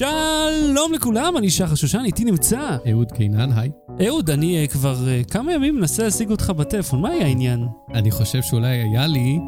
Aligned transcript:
שלום 0.00 0.92
לכולם, 0.92 1.36
אני 1.36 1.50
שחר 1.50 1.74
שושן, 1.74 2.02
איתי 2.04 2.24
נמצא. 2.24 2.76
אהוד 2.90 3.12
קינן, 3.12 3.52
היי. 3.52 3.70
אהוד, 4.06 4.30
אני 4.30 4.66
uh, 4.66 4.70
כבר 4.72 4.96
uh, 4.96 5.30
כמה 5.30 5.52
ימים 5.52 5.76
מנסה 5.76 6.02
להשיג 6.02 6.30
אותך 6.30 6.50
בטלפון, 6.50 7.00
מה 7.00 7.08
היה 7.08 7.26
העניין? 7.26 7.66
אני 7.94 8.10
חושב 8.10 8.42
שאולי 8.42 8.76
היה 8.76 9.06
לי, 9.06 9.38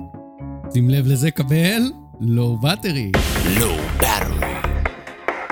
שים 0.73 0.91
לב 0.91 1.07
לזה, 1.07 1.31
קבל, 1.31 1.83
לואו 2.21 2.57
בטרי. 2.61 3.13
לואו 3.61 3.77
בטרי. 3.97 4.47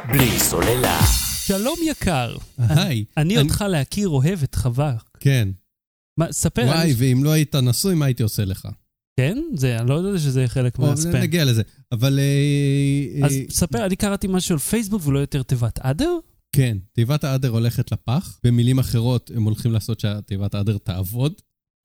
בלי 0.09 0.39
סוללה. 0.39 1.01
שלום 1.47 1.77
יקר. 1.87 2.37
היי. 2.59 3.05
אני 3.17 3.39
אותך 3.39 3.65
להכיר 3.69 4.09
אוהב 4.09 4.43
את 4.43 4.55
חווה. 4.55 4.95
כן. 5.21 5.49
מה, 6.19 6.33
ספר. 6.33 6.63
וואי, 6.63 6.83
אני- 6.83 6.95
ואם 6.97 7.25
לא 7.25 7.31
היית 7.31 7.55
נשוי, 7.55 7.95
מה 7.95 8.05
הייתי 8.05 8.23
עושה 8.23 8.45
לך? 8.45 8.69
כן? 9.21 9.39
זה, 9.55 9.79
אני 9.79 9.89
לא 9.89 9.95
יודע 9.95 10.19
שזה 10.19 10.49
חלק 10.49 10.79
מהספאם. 10.79 11.17
נגיע 11.17 11.45
לזה. 11.45 11.63
אבל... 11.93 12.19
אה, 12.19 13.27
אז 13.27 13.33
אה, 13.33 13.43
ספר, 13.51 13.87
אני 13.87 13.97
קראתי 13.97 14.27
משהו 14.31 14.53
על 14.53 14.59
פייסבוק 14.59 15.07
ולא 15.07 15.19
יותר 15.19 15.43
תיבת 15.43 15.79
אדר? 15.79 16.19
כן, 16.53 16.79
תיבת 16.93 17.25
האדר 17.25 17.49
הולכת 17.49 17.93
לפח. 17.93 18.39
במילים 18.45 18.79
אחרות, 18.79 19.31
הם 19.35 19.43
הולכים 19.43 19.73
לעשות 19.73 20.01
שהתיבת 20.01 20.55
האדר 20.55 20.79
תעבוד. 20.79 21.33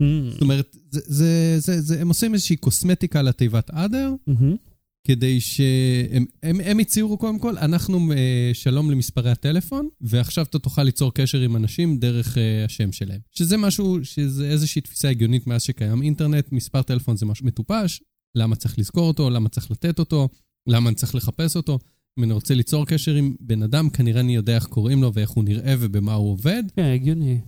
Mm, 0.04 0.06
זאת 0.32 0.42
אומרת, 0.42 0.76
זה, 0.92 1.02
זה, 1.06 1.56
זה, 1.60 1.82
זה, 1.82 2.02
הם 2.02 2.08
עושים 2.08 2.34
איזושהי 2.34 2.56
קוסמטיקה 2.56 3.22
לתיבת 3.22 3.70
אדר, 3.70 4.14
מהמם. 4.28 4.56
כדי 5.06 5.42
שהם 5.42 6.26
הם, 6.44 6.60
הם 6.64 6.80
הצהירו 6.80 7.18
קודם 7.18 7.40
כל, 7.40 7.58
אנחנו 7.58 8.12
אה, 8.12 8.52
שלום 8.54 8.92
למספרי 8.92 9.32
הטלפון, 9.32 9.88
ועכשיו 10.02 10.46
אתה 10.46 10.60
תוכל 10.60 10.84
ליצור 10.84 11.14
קשר 11.14 11.42
עם 11.42 11.56
אנשים 11.56 11.98
דרך 11.98 12.38
אה, 12.38 12.66
השם 12.66 12.92
שלהם. 12.92 13.20
שזה 13.32 13.58
משהו, 13.58 14.00
שזה 14.04 14.50
איזושהי 14.50 14.82
תפיסה 14.82 15.10
הגיונית 15.10 15.48
מאז 15.48 15.62
שקיים 15.62 16.02
אינטרנט, 16.02 16.52
מספר 16.52 16.82
טלפון 16.82 17.18
זה 17.18 17.26
משהו 17.26 17.46
מטופש, 17.46 18.02
למה 18.36 18.56
צריך 18.56 18.80
לזכור 18.80 19.08
אותו, 19.08 19.30
למה 19.30 19.50
צריך 19.50 19.72
לתת 19.72 20.00
אותו, 20.00 20.30
למה 20.68 20.90
אני 20.90 20.96
צריך 20.96 21.16
לחפש 21.16 21.56
אותו. 21.56 21.80
אם 22.20 22.24
אני 22.24 22.34
רוצה 22.34 22.54
ליצור 22.54 22.86
קשר 22.86 23.16
עם 23.16 23.36
בן 23.40 23.64
אדם, 23.64 23.90
כנראה 23.90 24.22
אני 24.22 24.36
יודע 24.36 24.56
איך 24.56 24.66
קוראים 24.66 25.02
לו 25.02 25.14
ואיך 25.14 25.30
הוא 25.30 25.44
נראה 25.44 25.76
ובמה 25.80 26.14
הוא 26.14 26.32
עובד, 26.32 26.64
כן, 26.76 26.84
הגיוני. 26.96 27.40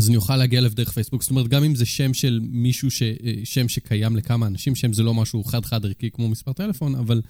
אז 0.00 0.08
אני 0.08 0.16
אוכל 0.16 0.36
להגיע 0.36 0.58
אליו 0.58 0.70
דרך 0.74 0.90
פייסבוק. 0.90 1.22
זאת 1.22 1.30
אומרת, 1.30 1.48
גם 1.48 1.64
אם 1.64 1.74
זה 1.74 1.86
שם 1.86 2.14
של 2.14 2.40
מישהו, 2.42 2.90
ש... 2.90 3.02
אה, 3.02 3.32
שם 3.44 3.68
שקיים 3.68 4.16
לכמה 4.16 4.46
אנשים, 4.46 4.74
שם 4.74 4.92
זה 4.92 5.02
לא 5.02 5.14
משהו 5.14 5.44
חד-חד 5.44 5.84
ערכי 5.84 6.10
כמו 6.10 6.28
מספר 6.28 6.52
טלפון, 6.52 6.94
אבל 6.94 7.20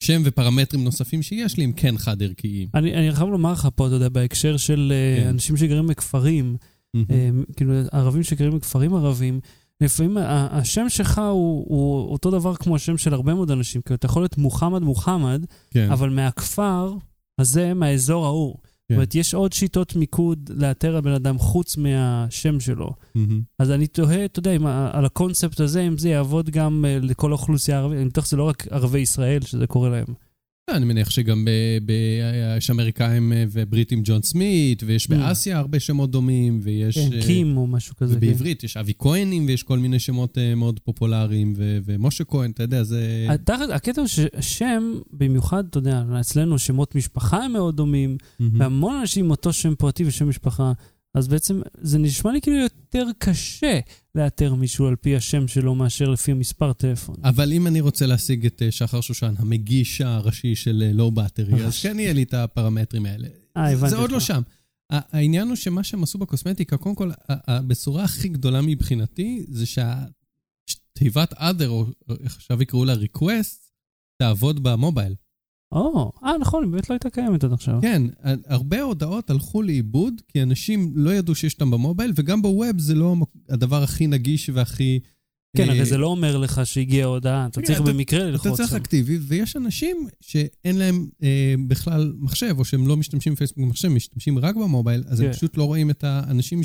שם 0.00 0.22
ופרמטרים 0.24 0.84
נוספים 0.84 1.22
שיש 1.22 1.56
לי 1.56 1.64
הם 1.64 1.72
כן 1.72 1.98
חד 1.98 2.22
ערכיים. 2.22 2.68
אני, 2.74 2.94
אני 2.94 3.14
חייב 3.14 3.28
לומר 3.28 3.52
לך 3.52 3.68
פה, 3.74 3.86
אתה 3.86 3.94
יודע, 3.94 4.08
בהקשר 4.08 4.56
של 4.56 4.92
אה, 4.94 5.22
כן. 5.22 5.28
אנשים 5.28 5.56
שגרים 5.56 5.86
בכפרים, 5.86 6.56
אה, 6.96 7.30
כאילו, 7.56 7.72
ערבים 7.92 8.22
שגרים 8.22 8.58
בכפרים 8.58 8.94
ערבים, 8.94 9.40
לפעמים 9.80 10.16
השם 10.50 10.88
שלך 10.88 11.18
הוא, 11.18 11.64
הוא 11.68 12.12
אותו 12.12 12.30
דבר 12.30 12.54
כמו 12.54 12.76
השם 12.76 12.98
של 12.98 13.14
הרבה 13.14 13.34
מאוד 13.34 13.50
אנשים, 13.50 13.82
כי 13.82 13.94
אתה 13.94 14.06
יכול 14.06 14.22
להיות 14.22 14.38
מוחמד 14.38 14.82
מוחמד, 14.82 15.44
כן. 15.70 15.90
אבל 15.90 16.10
מהכפר 16.10 16.94
הזה, 17.38 17.74
מהאזור 17.74 18.26
ההוא. 18.26 18.56
זאת 18.84 18.88
כן. 18.88 18.94
אומרת, 18.94 19.14
יש 19.14 19.34
עוד 19.34 19.52
שיטות 19.52 19.96
מיקוד 19.96 20.50
לאתר 20.54 20.96
הבן 20.96 21.12
אדם 21.12 21.38
חוץ 21.38 21.76
מהשם 21.76 22.60
שלו. 22.60 22.90
מהמם. 23.14 23.40
אז 23.58 23.70
אני 23.70 23.86
תוהה, 23.86 24.24
אתה 24.24 24.38
יודע, 24.38 24.56
אם 24.56 24.66
על 24.66 25.04
הקונספט 25.04 25.60
הזה, 25.60 25.80
אם 25.80 25.98
זה 25.98 26.08
יעבוד 26.08 26.50
גם 26.50 26.84
אה, 26.88 26.98
לכל 27.02 27.30
האוכלוסייה 27.30 27.78
הערבית, 27.78 27.98
אני 27.98 28.08
בטוח 28.08 28.24
שזה 28.24 28.36
לא 28.36 28.42
רק 28.42 28.66
ערבי 28.70 28.98
ישראל 28.98 29.40
שזה 29.40 29.66
קורה 29.66 29.88
להם. 29.88 30.04
אני 30.70 30.84
מניח 30.84 31.10
שגם. 31.10 31.46
יש 32.58 32.70
אמריקאים 32.70 33.32
אה, 33.32 33.44
ובריטים 33.52 34.00
ג'ון 34.04 34.22
סמית, 34.22 34.82
ויש 34.86 35.06
Mm. 35.06 35.08
באסיה 35.10 35.58
הרבה 35.58 35.80
שמות 35.80 36.10
דומים, 36.10 36.60
ויש... 36.62 36.98
כן, 36.98 37.12
אה, 37.12 37.22
קים 37.26 37.56
או 37.56 37.66
משהו 37.66 37.96
כזה. 37.96 38.14
כן. 38.14 38.26
ובעברית 38.26 38.64
יש 38.64 38.76
אבי 38.76 38.92
כהנים, 38.98 39.46
ויש 39.46 39.62
כל 39.62 39.78
מיני 39.78 39.98
שמות 39.98 40.38
אה, 40.38 40.54
מאוד 40.54 40.80
פופולריים, 40.80 41.52
ו... 41.56 41.78
ומשה 41.84 42.24
כהן, 42.24 42.50
אתה 42.50 42.62
יודע, 42.62 42.82
זה... 42.82 43.26
הקטע 43.74 44.00
הוא 44.00 44.08
ששם, 44.08 44.92
במיוחד, 45.12 45.64
אתה 45.70 45.78
יודע, 45.78 46.02
אצלנו 46.20 46.58
שמות 46.58 46.94
משפחה 46.94 47.44
הם 47.44 47.52
מאוד 47.52 47.76
דומים. 47.76 48.16
והמון 48.40 48.96
אנשים 49.00 49.24
עם 49.24 49.30
אותו 49.30 49.52
שם 49.52 49.74
פרטי 49.74 50.04
ושם 50.04 50.28
משפחה, 50.28 50.72
אז 51.14 51.28
בעצם 51.28 51.60
זה 51.80 51.98
נשמע 51.98 52.32
לי 52.32 52.40
כאילו 52.40 52.56
יותר 52.56 53.06
קשה 53.18 53.80
לאתר 54.14 54.54
מישהו 54.54 54.86
על 54.86 54.96
פי 54.96 55.16
השם 55.16 55.48
שלו 55.48 55.74
מאשר 55.74 56.10
לפי 56.10 56.32
המספר 56.32 56.72
טלפון. 56.72 57.16
אבל 57.24 57.52
אם 57.52 57.66
אני 57.66 57.80
רוצה 57.80 58.06
להשיג 58.06 58.46
את 58.46 58.62
אה, 58.62 58.70
שחר 58.70 59.00
שושן, 59.00 59.34
המגיש 59.38 60.00
הראשי 60.00 60.54
של 60.54 60.90
לואו 60.94 61.10
באטרי, 61.10 61.64
אז. 61.64 61.82
כן 61.82 61.98
יהיה 61.98 62.12
לי 62.12 62.22
את 62.22 62.34
הפרמטרים 62.34 63.06
האלה. 63.06 63.28
אה, 63.56 63.72
הבנתי 63.72 63.90
זה 63.90 63.96
עוד 63.96 64.10
לא. 64.10 64.20
שם. 64.20 64.42
העניין 64.90 65.48
הוא 65.48 65.56
שמה 65.56 65.84
שהם 65.84 66.02
עשו 66.02 66.18
בקוסמטיקה, 66.18 66.76
קודם 66.76 66.94
כל, 66.94 67.10
הבשורה 67.28 68.04
הכי 68.04 68.28
גדולה 68.28 68.60
מבחינתי, 68.62 69.46
זה 69.48 69.64
שהתיבת 69.66 71.32
other, 71.32 71.66
או 71.66 71.86
איך 72.20 72.36
עכשיו 72.36 72.62
יקראו 72.62 72.84
לה 72.84 72.94
request, 72.94 73.70
תעבוד 74.16 74.62
במובייל. 74.62 75.14
או, 75.72 76.12
אה, 76.24 76.38
נכון, 76.38 76.64
היא 76.64 76.70
באמת 76.70 76.90
לא 76.90 76.94
הייתה 76.94 77.10
קיימת 77.10 77.44
עד 77.44 77.52
עכשיו. 77.52 77.78
כן, 77.82 78.02
הרבה 78.46 78.82
הודעות 78.82 79.30
הלכו 79.30 79.62
לאיבוד, 79.62 80.20
כי 80.28 80.42
אנשים 80.42 80.92
לא 80.94 81.14
ידעו 81.14 81.34
שיש 81.34 81.54
אותם 81.54 81.70
במובייל, 81.70 82.12
וגם 82.14 82.42
בווב 82.42 82.78
זה 82.78 82.94
לא 82.94 83.16
הדבר 83.48 83.82
הכי 83.82 84.06
נגיש 84.06 84.50
והכי... 84.54 85.00
כן, 85.56 85.68
אה, 85.68 85.74
הרי 85.74 85.84
זה 85.84 85.98
לא 85.98 86.06
אומר 86.06 86.36
לך 86.38 86.60
שהגיעה 86.64 87.06
הודעה, 87.08 87.46
אתה 87.46 87.60
צריך 87.62 87.80
אתה- 87.80 87.92
במקרה 87.92 88.20
אתה 88.20 88.30
ללחוץ 88.30 88.56
צריך 88.56 88.70
שם. 88.70 88.76
אקטיבי, 88.76 89.18
ויש 89.22 89.56
אנשים 89.56 89.96
שאין 90.20 90.76
להם 90.78 91.06
אה, 91.22 91.54
בכלל 91.68 92.12
מחשב, 92.18 92.54
או 92.58 92.64
שהם 92.64 92.86
לא 92.86 92.96
משתמשים 92.96 93.32
בפייסבוק 93.34 93.58
במחשב, 93.58 93.88
משתמשים 93.88 94.38
רק 94.38 94.54
במובייל, 94.56 95.04
אז 95.06 95.20
הם 95.20 95.26
כן. 95.26 95.32
פשוט 95.32 95.56
לא 95.56 95.64
רואים 95.64 95.90
את 95.90 96.04
האנשים 96.04 96.60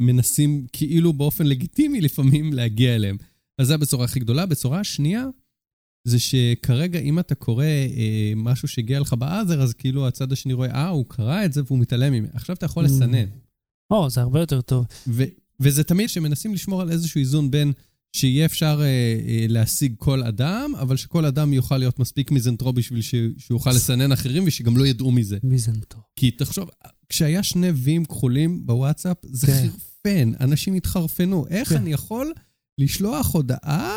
שמנסים 0.00 0.66
כאילו 0.72 1.12
באופן 1.12 1.46
לגיטימי 1.46 2.00
לפעמים 2.00 2.52
להגיע 2.52 2.94
אליהם. 2.94 3.16
אז 3.58 3.66
זו 3.66 3.74
הבשורה 3.74 4.04
הכי 4.04 4.20
גדולה. 4.20 4.46
בשורה 4.46 4.80
השנייה, 4.80 5.26
זה 6.06 6.18
שכרגע 6.18 6.98
אם 6.98 7.18
אתה 7.18 7.34
קורא 7.34 7.64
אה, 7.64 8.32
משהו 8.36 8.68
שהגיע 8.68 9.00
לך 9.00 9.12
באזר, 9.12 9.62
אז 9.62 9.72
כאילו 9.74 10.08
הצד 10.08 10.32
השני 10.32 10.52
רואה, 10.52 10.70
אה, 10.70 10.88
הוא 10.88 11.04
קרא 11.08 11.44
את 11.44 11.52
זה 11.52 11.62
והוא 11.66 11.78
מתעלם 11.78 12.12
ממנו. 12.12 12.28
עכשיו 12.34 12.56
אתה 12.56 12.66
יכול 12.66 12.84
Mm. 12.84 12.88
לסנן. 12.88 13.24
או, 13.90 14.10
זה 14.10 14.20
הרבה 14.20 14.40
יותר 14.40 14.60
טוב. 14.60 14.86
ו- 15.08 15.24
וזה 15.60 15.84
תמיד 15.84 16.08
שמנסים 16.08 16.54
לשמור 16.54 16.82
על 16.82 16.90
איזשהו 16.90 17.18
איזון 17.18 17.50
בין 17.50 17.72
שיהיה 18.16 18.44
אפשר 18.46 18.80
אה, 18.80 18.86
אה, 19.28 19.46
להשיג 19.48 19.94
כל 19.98 20.22
אדם, 20.22 20.72
אבל 20.80 20.96
שכל 20.96 21.24
אדם 21.24 21.52
יוכל 21.52 21.78
להיות 21.78 21.98
מספיק 21.98 22.30
מיזנטרופ 22.30 22.76
בשביל 22.76 23.02
ש- 23.02 23.10
שהוא 23.38 23.56
יוכל 23.56 23.70
לסנן 23.70 24.12
אחרים 24.12 24.44
ושגם 24.46 24.76
לא 24.76 24.86
ידעו 24.86 25.12
מזה. 25.12 25.38
מי 25.42 25.58
זה 25.58 25.72
טוב? 25.88 26.00
כי 26.16 26.30
תחשוב, 26.30 26.70
כשהיה 27.08 27.42
שני 27.42 27.70
ויים 27.70 28.04
כחולים 28.04 28.66
בוואטסאפ, 28.66 29.16
זה 29.22 29.46
כן. 29.46 29.52
חרפן, 29.68 30.32
אנשים 30.40 30.74
התחרפנו. 30.74 31.46
איך 31.50 31.68
כן. 31.68 31.76
אני 31.76 31.92
יכול 31.92 32.32
לשלוח 32.78 33.34
הודעה, 33.34 33.96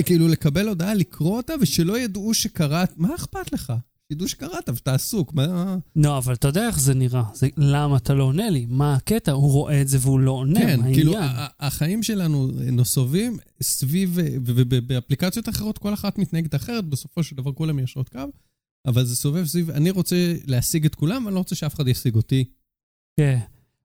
כאילו 0.00 0.28
לקבל 0.28 0.68
הודעה, 0.68 0.94
לקרוא 0.94 1.36
אותה, 1.36 1.52
ושלא 1.60 1.98
ידעו 1.98 2.34
שקראת, 2.34 2.98
מה 2.98 3.14
אכפת 3.14 3.52
לך? 3.52 3.72
ידעו 4.10 4.28
שקראת, 4.28 4.68
ואתה 4.68 4.94
עסוק, 4.94 5.34
מה... 5.34 5.76
לא, 5.96 6.18
אבל 6.18 6.34
אתה 6.34 6.48
יודע 6.48 6.66
איך 6.66 6.80
זה 6.80 6.94
נראה. 6.94 7.22
זה 7.34 7.48
למה 7.56 7.96
אתה 7.96 8.14
לא 8.14 8.24
עונה 8.24 8.50
לי? 8.50 8.66
מה 8.68 8.94
הקטע? 8.94 9.32
הוא 9.32 9.52
רואה 9.52 9.80
את 9.82 9.88
זה 9.88 9.98
והוא 10.00 10.20
לא 10.20 10.30
עונה, 10.30 10.60
כן, 10.60 10.80
מה 10.80 10.92
כאילו, 10.92 11.12
העניין? 11.18 11.36
ה- 11.36 11.42
ה- 11.42 11.66
החיים 11.66 12.02
שלנו 12.02 12.50
נסובים 12.54 13.36
סביב, 13.62 14.18
ובאפליקציות 14.44 15.48
אחרות 15.48 15.78
כל 15.78 15.94
אחת 15.94 16.18
מתנהגת 16.18 16.54
אחרת, 16.54 16.84
בסופו 16.84 17.22
של 17.22 17.36
דבר 17.36 17.52
כולם 17.52 17.78
ישרות 17.78 18.08
קו, 18.08 18.20
אבל 18.86 19.04
זה 19.04 19.16
סובב 19.16 19.46
סביב, 19.46 19.70
אני 19.70 19.90
רוצה 19.90 20.34
להשיג 20.46 20.84
את 20.84 20.94
כולם, 20.94 21.24
ואני 21.24 21.34
לא 21.34 21.38
רוצה 21.38 21.54
שאף 21.54 21.74
אחד 21.74 21.88
ישיג 21.88 22.14
אותי. 22.14 22.44
כן. 23.16 23.38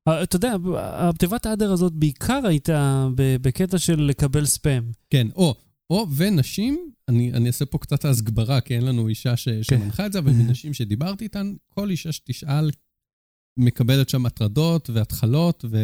אה, 0.08 0.24
אתה 0.24 0.36
יודע, 0.36 0.56
התיבת 0.82 1.46
האדר 1.46 1.72
הזאת 1.72 1.94
בעיקר 1.94 2.42
הייתה 2.48 3.08
בקטע 3.16 3.78
של 3.78 4.02
לקבל 4.02 4.46
ספאם. 4.46 4.84
כן, 5.10 5.28
או, 5.36 5.56
או, 5.90 6.08
ונשים, 6.16 6.92
אני, 7.08 7.34
אני 7.34 7.48
אעשה 7.48 7.66
פה 7.66 7.78
קצת 7.78 8.06
הסגברה, 8.06 8.62
כי 8.62 8.76
אין 8.76 8.86
לנו 8.86 9.08
אישה 9.08 9.36
ש, 9.38 9.50
שמנחה 9.62 10.06
את 10.06 10.14
זה, 10.14 10.20
אבל 10.20 10.32
מנשים 10.32 10.74
שדיברתי 10.74 11.24
איתן, 11.24 11.54
כל 11.70 11.90
אישה 11.90 12.12
שתשאל, 12.12 12.72
מקבלת 13.60 14.10
שם 14.10 14.26
הטרדות 14.26 14.90
והתחלות, 14.94 15.66
ו... 15.70 15.78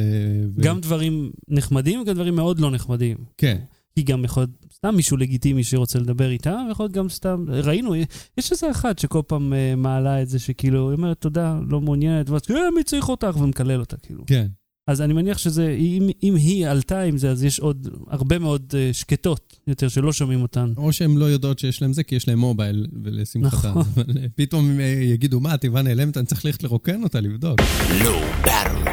ו... 0.56 0.62
גם 0.62 0.82
דברים 0.82 1.32
נחמדים 1.48 2.02
וגם 2.02 2.14
דברים 2.16 2.36
מאוד 2.36 2.60
לא 2.60 2.72
נחמדים. 2.72 3.18
כן, 3.38 3.58
כי 3.96 4.04
גם 4.04 4.26
יכול 4.26 4.44
להיות 4.44 4.66
סתם 4.74 4.96
מישהו 4.96 5.18
לגיטימי 5.18 5.64
שרוצה 5.64 6.00
לדבר 6.00 6.30
איתה, 6.30 6.66
ויכול 6.68 6.84
להיות 6.84 6.94
גם 6.94 7.10
סתם, 7.10 7.46
ראינו, 7.50 7.96
יש 8.38 8.52
איזה 8.52 8.72
אחת 8.72 9.00
שכל 9.00 9.22
פעם 9.28 9.54
אה, 9.54 9.76
מעלה 9.76 10.22
את 10.22 10.30
זה 10.30 10.40
שכאילו, 10.40 10.90
היא 10.90 10.98
אומרת 10.98 11.22
תודה, 11.22 11.60
לא 11.70 11.82
מעוניינת, 11.82 12.30
ואז 12.30 12.42
כאילו, 12.42 12.60
"אה, 12.60 12.72
מי 12.72 12.84
צריך 12.84 13.10
אותך, 13.10 13.38
ומקלל 13.38 13.80
אותה, 13.80 13.98
כאילו. 13.98 14.24
כן. 14.26 14.48
אז 14.88 15.02
אני 15.02 15.14
מניח 15.14 15.38
שזה, 15.38 15.70
אם, 15.80 16.10
אם 16.24 16.36
היא 16.36 16.68
עלתה 16.68 17.02
עם 17.02 17.18
זה, 17.18 17.32
אז 17.32 17.44
יש 17.44 17.60
עוד 17.60 17.88
הרבה 18.08 18.40
מאוד 18.40 18.74
אה, 18.78 18.90
שקטות 18.94 19.60
יותר 19.68 19.88
שלא 19.88 20.14
שומעים 20.14 20.42
אותן. 20.42 20.74
או 20.78 20.94
שהן 20.94 21.18
לא 21.18 21.26
יודעות 21.26 21.60
שיש 21.60 21.82
להם 21.82 21.94
זה, 21.94 22.04
כי 22.04 22.16
יש 22.16 22.28
להם 22.28 22.40
מובייל, 22.40 22.88
ולשמחתן. 23.04 23.70
נכון. 23.70 23.84
אבל 23.96 24.18
אה, 24.18 24.26
פתאום 24.36 24.70
הם 24.70 24.80
אה, 24.80 24.86
יגידו, 24.86 25.40
מה, 25.40 25.54
התיבה 25.54 25.82
נעלמת, 25.82 26.18
אני 26.18 26.26
צריך 26.26 26.46
ללכת 26.46 26.64
לרוקן 26.64 27.04
אותה, 27.04 27.20
לבדוק. 27.20 27.60
לואו 28.04 28.22
בטרי. 28.42 28.92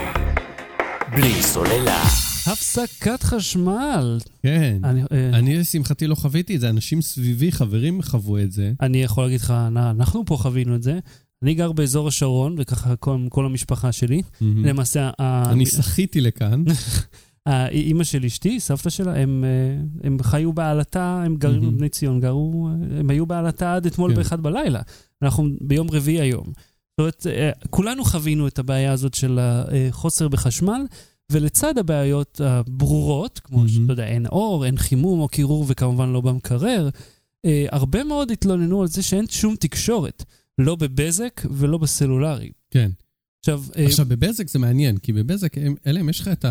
בלי 1.16 1.42
סוללה. 1.42 2.02
הפסקת 2.46 3.22
חשמל. 3.22 4.18
כן. 4.42 4.78
אני, 4.84 5.02
אה, 5.12 5.28
אני 5.38 5.58
לשמחתי 5.58 6.06
לא 6.06 6.14
חוויתי 6.14 6.56
את 6.56 6.60
זה, 6.60 6.68
אנשים 6.70 7.02
סביבי, 7.02 7.52
חברים 7.52 8.02
חוו 8.02 8.38
את 8.38 8.52
זה. 8.52 8.72
אני 8.80 9.02
יכול 9.02 9.24
להגיד 9.24 9.40
לך, 9.40 9.50
אנחנו 9.76 10.24
פה 10.26 10.36
חווינו 10.36 10.74
את 10.74 10.82
זה. 10.82 10.98
אני 11.42 11.54
גר 11.54 11.72
באזור 11.72 12.08
השרון, 12.08 12.54
וככה 12.58 12.96
כל, 12.96 13.18
כל 13.28 13.46
המשפחה 13.46 13.92
שלי. 13.92 14.22
מהמם. 14.40 14.64
למעשה, 14.64 15.10
ה- 15.18 15.52
אני 15.52 15.66
שחיתי 15.66 16.20
לכאן. 16.20 16.64
אימא 17.70 18.04
של 18.04 18.24
אשתי, 18.24 18.60
סבתא 18.60 18.90
שלה, 18.90 19.16
הם, 19.20 19.44
אה, 19.44 19.82
הם 20.04 20.16
חיו 20.22 20.52
בעלתה, 20.52 21.22
הם 21.26 21.36
גרים 21.36 21.60
מהמם. 21.62 21.74
בבני 21.76 21.88
ציון, 21.88 22.20
גרו, 22.20 22.68
אה, 22.68 22.98
הם 23.00 23.10
היו 23.10 23.26
בעלתה 23.26 23.74
עד 23.74 23.86
אתמול 23.86 24.10
כן. 24.10 24.16
באחד 24.16 24.40
בלילה. 24.42 24.80
אנחנו 25.22 25.48
ביום 25.60 25.90
רביעי 25.90 26.20
היום. 26.20 26.44
זאת 26.46 26.98
אומרת, 26.98 27.26
אה, 27.26 27.50
כולנו 27.70 28.04
חווינו 28.04 28.46
את 28.48 28.58
הבעיה 28.58 28.92
הזאת 28.92 29.14
של 29.14 29.38
החוסר 29.40 30.28
בחשמל, 30.28 30.80
ולצד 31.32 31.78
הבעיות 31.78 32.40
הברורות, 32.44 33.38
כמו 33.44 33.56
מהמם. 33.58 33.68
שאתה 33.68 33.92
יודע, 33.92 34.06
אין 34.06 34.26
אור, 34.26 34.66
אין 34.66 34.76
חימום 34.76 35.20
או 35.20 35.28
קירור 35.28 35.64
וכמובן 35.68 36.08
לא 36.08 36.20
במקרר, 36.20 36.88
הרבה 37.70 38.04
מאוד 38.04 38.30
התלוננו 38.30 38.80
על 38.82 38.88
זה 38.88 39.02
שאין 39.02 39.26
שום 39.28 39.56
תקשורת, 39.56 40.24
לא 40.60 40.76
בבזק 40.76 41.40
ולא 41.50 41.78
בסלולרי. 41.78 42.50
כן. 42.70 42.90
עכשיו, 43.40 43.62
אה, 43.76 43.84
עכשיו, 43.84 44.06
בבזק 44.06 44.48
זה 44.48 44.58
מעניין, 44.58 44.96
כי 44.96 45.12
בבזק, 45.12 45.52
אלא 45.86 46.00
אם 46.00 46.08
יש 46.08 46.20
לך 46.20 46.28
את 46.28 46.44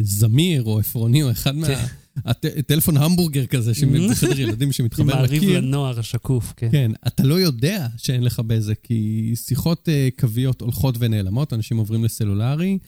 הזמיר 0.00 0.62
או 0.62 0.78
עפרוני 0.78 1.22
או 1.22 1.30
אחד 1.30 1.54
כן. 1.66 1.84
מהטלפון 2.24 2.96
המבורגר 2.96 3.46
כזה, 3.46 3.72
חדר 4.14 4.40
ילדים 4.40 4.72
שמתחבר 4.72 5.04
מעריב 5.04 5.42
לקיר. 5.42 5.60
לנוער 5.60 5.98
השקוף, 5.98 6.52
כן. 6.56 6.68
כן, 6.72 6.90
אתה 7.06 7.22
לא 7.22 7.34
יודע 7.34 7.86
שאין 7.96 8.24
לך 8.24 8.40
בזק, 8.40 8.78
כי 8.82 9.32
שיחות 9.36 9.88
אה, 9.88 10.08
קוויות 10.18 10.60
הולכות 10.60 10.94
ונעלמות, 10.98 11.52
אנשים 11.52 11.76
עוברים 11.76 12.04
לסלולרי. 12.04 12.78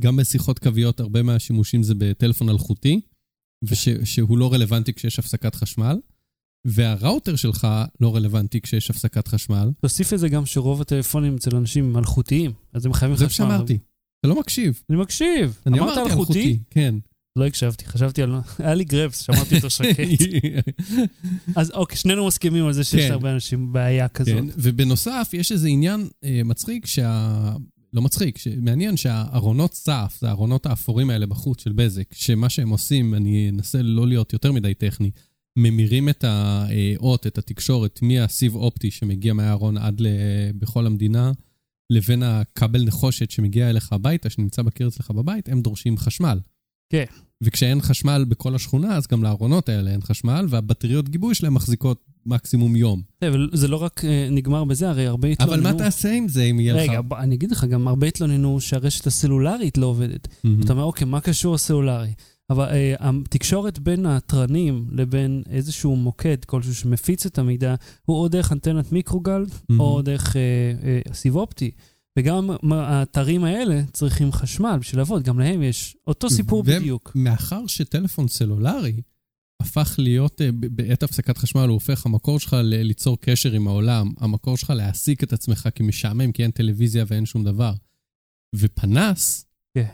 גם 0.00 0.16
בשיחות 0.16 0.58
קוויות, 0.58 1.00
הרבה 1.00 1.22
מהשימושים 1.22 1.82
זה 1.82 1.94
בטלפון 1.98 2.48
אלחוטי, 2.48 3.00
ושהוא 3.64 4.38
לא 4.38 4.52
רלוונטי 4.52 4.92
כשיש 4.92 5.18
הפסקת 5.18 5.54
חשמל, 5.54 5.98
והראוטר 6.64 7.36
שלך 7.36 7.68
לא 8.00 8.16
רלוונטי 8.16 8.60
כשיש 8.60 8.90
הפסקת 8.90 9.28
חשמל. 9.28 9.70
תוסיף 9.80 10.12
לזה 10.12 10.28
גם 10.28 10.46
שרוב 10.46 10.80
הטלפונים 10.80 11.36
אצל 11.36 11.56
אנשים 11.56 11.84
הם 11.84 11.98
אלחוטיים, 11.98 12.52
אז 12.72 12.86
הם 12.86 12.92
חייבים 12.92 13.16
זה 13.16 13.26
חשמל. 13.26 13.46
מה 13.46 13.52
שאמרתי. 13.52 13.78
אתה 14.20 14.28
לא 14.28 14.40
מקשיב. 14.40 14.82
אני 14.90 14.98
מקשיב. 14.98 15.58
אני 15.66 15.78
אמרת 15.78 15.98
אמרתי 15.98 16.10
אלחוטי? 16.10 16.38
אלחוטי, 16.38 16.58
כן. 16.70 16.94
לא 17.36 17.46
הקשבתי, 17.46 17.84
חשבתי 17.86 18.22
על... 18.22 18.34
היה 18.58 18.74
לי 18.74 18.84
גרבס, 18.84 19.20
שמעתי 19.20 19.56
אותו 19.56 19.70
שקט. 19.70 19.98
אז 21.56 21.70
אוקיי, 21.70 21.96
שנינו 21.96 22.26
מסכימים 22.26 22.66
על 22.66 22.72
זה 22.72 22.84
שיש 22.84 23.02
כן. 23.02 23.08
להרבה 23.08 23.32
אנשים 23.32 23.72
בעיה 23.72 24.08
כזאת. 24.08 24.34
כן, 24.34 24.44
ובנוסף, 24.56 25.30
יש 25.32 25.52
איזה 25.52 25.68
עניין 25.68 26.08
אה, 26.24 26.40
מצחיק 26.44 26.86
שה... 26.86 27.52
לא 27.92 28.02
מצחיק, 28.02 28.38
מעניין 28.60 28.96
שהארונות 28.96 29.74
סף, 29.74 30.16
זה 30.20 30.28
הארונות 30.28 30.66
האפורים 30.66 31.10
האלה 31.10 31.26
בחוץ 31.26 31.62
של 31.62 31.72
בזק, 31.72 32.14
שמה 32.14 32.48
שהם 32.48 32.68
עושים, 32.68 33.14
אני 33.14 33.50
אנסה 33.50 33.82
לא 33.82 34.08
להיות 34.08 34.32
יותר 34.32 34.52
מדי 34.52 34.74
טכני, 34.74 35.10
ממירים 35.56 36.08
את 36.08 36.24
האות, 36.24 37.26
את 37.26 37.38
התקשורת, 37.38 37.98
מהסיב 38.02 38.54
אופטי 38.54 38.90
שמגיע 38.90 39.32
מהארון 39.32 39.78
עד. 39.78 40.02
בכל 40.58 40.86
המדינה, 40.86 41.32
לבין 41.90 42.22
הכבל 42.22 42.84
נחושת 42.84 43.30
שמגיע 43.30 43.70
אליך 43.70 43.92
הביתה, 43.92 44.30
שנמצא 44.30 44.62
בקיר 44.62 44.88
אצלך 44.88 45.10
בבית, 45.10 45.48
הם 45.48 45.62
דורשים 45.62 45.98
חשמל. 45.98 46.38
כן. 46.92 47.04
וכשאין 47.42 47.80
חשמל 47.80 48.24
בכל 48.28 48.54
השכונה, 48.54 48.96
אז 48.96 49.06
גם 49.06 49.22
לארונות 49.22 49.68
האלה 49.68 49.90
אין 49.90 50.00
חשמל, 50.00 50.46
והבטריות 50.48 51.08
גיבוי 51.08 51.34
שלהם 51.34 51.54
מחזיקות 51.54 52.04
מקסימום 52.26 52.76
יום. 52.76 53.02
אבל 53.28 53.50
זה 53.52 53.68
לא 53.68 53.76
רק 53.76 54.04
אה, 54.04 54.28
נגמר 54.30 54.64
בזה, 54.64 54.88
הרי 54.90 55.06
הרבה 55.06 55.28
התלוננו... 55.28 55.54
אבל 55.54 55.72
מה 55.72 55.78
תעשה 55.78 56.12
עם 56.12 56.28
זה 56.28 56.42
אם 56.42 56.60
יהיה 56.60 56.74
לך... 56.74 56.80
רגע, 56.90 57.00
אני 57.18 57.34
אגיד 57.34 57.50
לך, 57.50 57.64
גם 57.64 57.88
הרבה 57.88 58.06
התלוננו 58.06 58.60
שהרשת 58.60 59.06
הסלולרית 59.06 59.78
לא 59.78 59.86
עובדת. 59.86 60.28
אתה 60.64 60.72
אומר, 60.72 60.84
אוקיי, 60.84 61.06
מה 61.06 61.20
קשור 61.20 61.54
הסלולרי? 61.54 62.12
אבל 62.50 62.64
אה, 62.64 62.94
התקשורת 63.00 63.78
בין 63.78 64.06
התרנים 64.06 64.86
לבין 64.92 65.42
איזשהו 65.50 65.96
מוקד 65.96 66.44
כלשהו 66.44 66.74
שמפיץ 66.74 67.26
את 67.26 67.38
המידע, 67.38 67.74
הוא 68.04 68.16
או 68.16 68.28
דרך 68.28 68.52
אנטנת 68.52 68.92
מיקרוגל, 68.92 69.44
מהמם. 69.68 69.80
או 69.80 70.02
דרך 70.02 70.36
אה, 70.36 70.40
אה, 70.82 71.14
סיב 71.14 71.36
אופטי. 71.36 71.70
וגם 72.18 72.50
האתרים 72.72 73.44
האלה 73.44 73.82
צריכים 73.92 74.32
חשמל 74.32 74.76
בשביל 74.80 75.00
לעבוד, 75.00 75.22
גם 75.22 75.38
להם 75.38 75.62
יש 75.62 75.96
אותו 76.06 76.30
סיפור 76.30 76.60
ו- 76.60 76.62
בדיוק. 76.64 77.12
מאחר 77.14 77.66
שטלפון 77.66 78.28
סלולרי 78.28 79.00
הפך 79.62 79.94
להיות, 79.98 80.40
אה, 80.40 80.48
בעת 80.52 81.02
הפסקת 81.02 81.38
חשמל, 81.38 81.60
הוא 81.60 81.74
הופך 81.74 82.06
המקור 82.06 82.40
שלך 82.40 82.52
ל- 82.52 82.82
ליצור 82.82 83.18
קשר 83.20 83.52
עם 83.52 83.68
העולם, 83.68 84.10
המקור 84.18 84.56
שלך 84.56 84.70
להעסיק 84.70 85.24
את 85.24 85.32
עצמך 85.32 85.68
כמשעמם, 85.74 86.32
כי 86.32 86.42
אין 86.42 86.50
טלוויזיה 86.50 87.04
ואין 87.08 87.26
שום 87.26 87.44
דבר. 87.44 87.72
ופנס, 88.56 89.46
כן. 89.74 89.86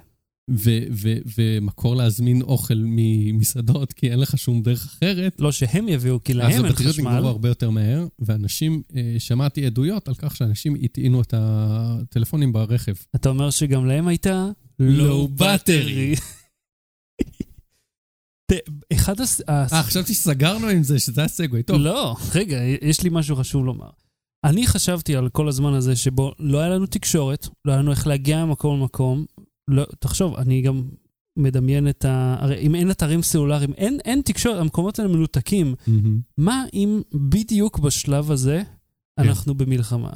ומקור 1.37 1.97
להזמין 1.97 2.43
אוכל 2.43 2.75
ממסעדות, 2.85 3.93
כי 3.93 4.11
אין 4.11 4.19
לך 4.19 4.39
שום 4.39 4.63
דרך 4.63 4.85
אחרת, 4.87 5.41
לא 5.41 5.53
שהם 5.53 5.89
יביאו, 5.89 6.25
כי 6.25 6.33
אז 6.33 6.39
להם 6.39 6.51
אין 6.51 6.65
הבטריות 6.65 6.93
חשמל. 6.93 7.11
נגמרו 7.11 7.29
הרבה 7.29 7.49
יותר 7.49 7.71
מהר, 7.71 8.07
ואנשים, 8.19 8.83
אה, 8.97 9.15
שמעתי 9.19 9.67
עדויות 9.67 10.09
על 10.09 10.15
כך 10.15 10.37
שאנשים 10.37 10.75
הטעינו 10.83 11.21
את 11.21 11.35
הטלפונים 11.37 12.53
ברכב. 12.53 12.95
אתה 13.15 13.29
אומר 13.29 13.51
שגם 13.51 13.87
להם 13.87 14.09
הייתה 14.09 14.47
battery. 15.39 16.21
ת- 18.53 18.69
אחד 18.93 19.21
הס... 19.21 19.41
אה, 19.49 19.67
חשבתי 19.83 20.15
שסגרנו 20.15 20.67
עם 20.69 20.83
זה, 20.83 20.99
שזה 20.99 21.25
הסגווי. 21.25 21.63
טוב, 21.63 21.77
לא, 21.81 22.17
רגע, 22.35 22.59
יש 22.83 23.03
לי 23.03 23.11
משהו 23.13 23.37
חשוב 23.37 23.65
לומר. 23.65 23.91
אני 24.45 24.67
חשבתי 24.67 25.17
על 25.17 25.29
כל 25.29 25.49
הזמן 25.49 25.75
הזה 25.75 25.97
שבו 25.97 26.33
לא 26.39 26.59
היה 26.59 26.69
לנו 26.69 26.87
תקשורת, 26.87 27.49
לא 27.65 27.73
היה 27.73 27.81
לנו 27.83 27.91
איך 27.91 28.07
להגיע 28.07 28.45
ממקום 28.45 28.81
למקום. 28.81 29.25
לא, 29.71 29.87
תחשוב, 29.99 30.35
אני 30.35 30.63
גם 30.63 30.83
מדמיין 31.39 31.89
את 31.89 32.05
ה... 32.05 32.37
הרי 32.41 32.59
אם 32.59 32.75
אין 32.75 32.91
אתרים 32.91 33.23
סלולריים, 33.23 33.73
אין, 33.73 33.99
אין 34.05 34.23
תקשורת, 34.25 34.61
המקומות 34.61 34.99
האלה 34.99 35.11
מנותקים. 35.13 35.75
מהמם. 35.87 36.21
מה 36.39 36.65
אם 36.75 37.03
בדיוק 37.15 37.79
בשלב 37.79 38.31
הזה 38.31 38.63
כן. 39.21 39.29
אנחנו 39.29 39.55
במלחמה? 39.55 40.13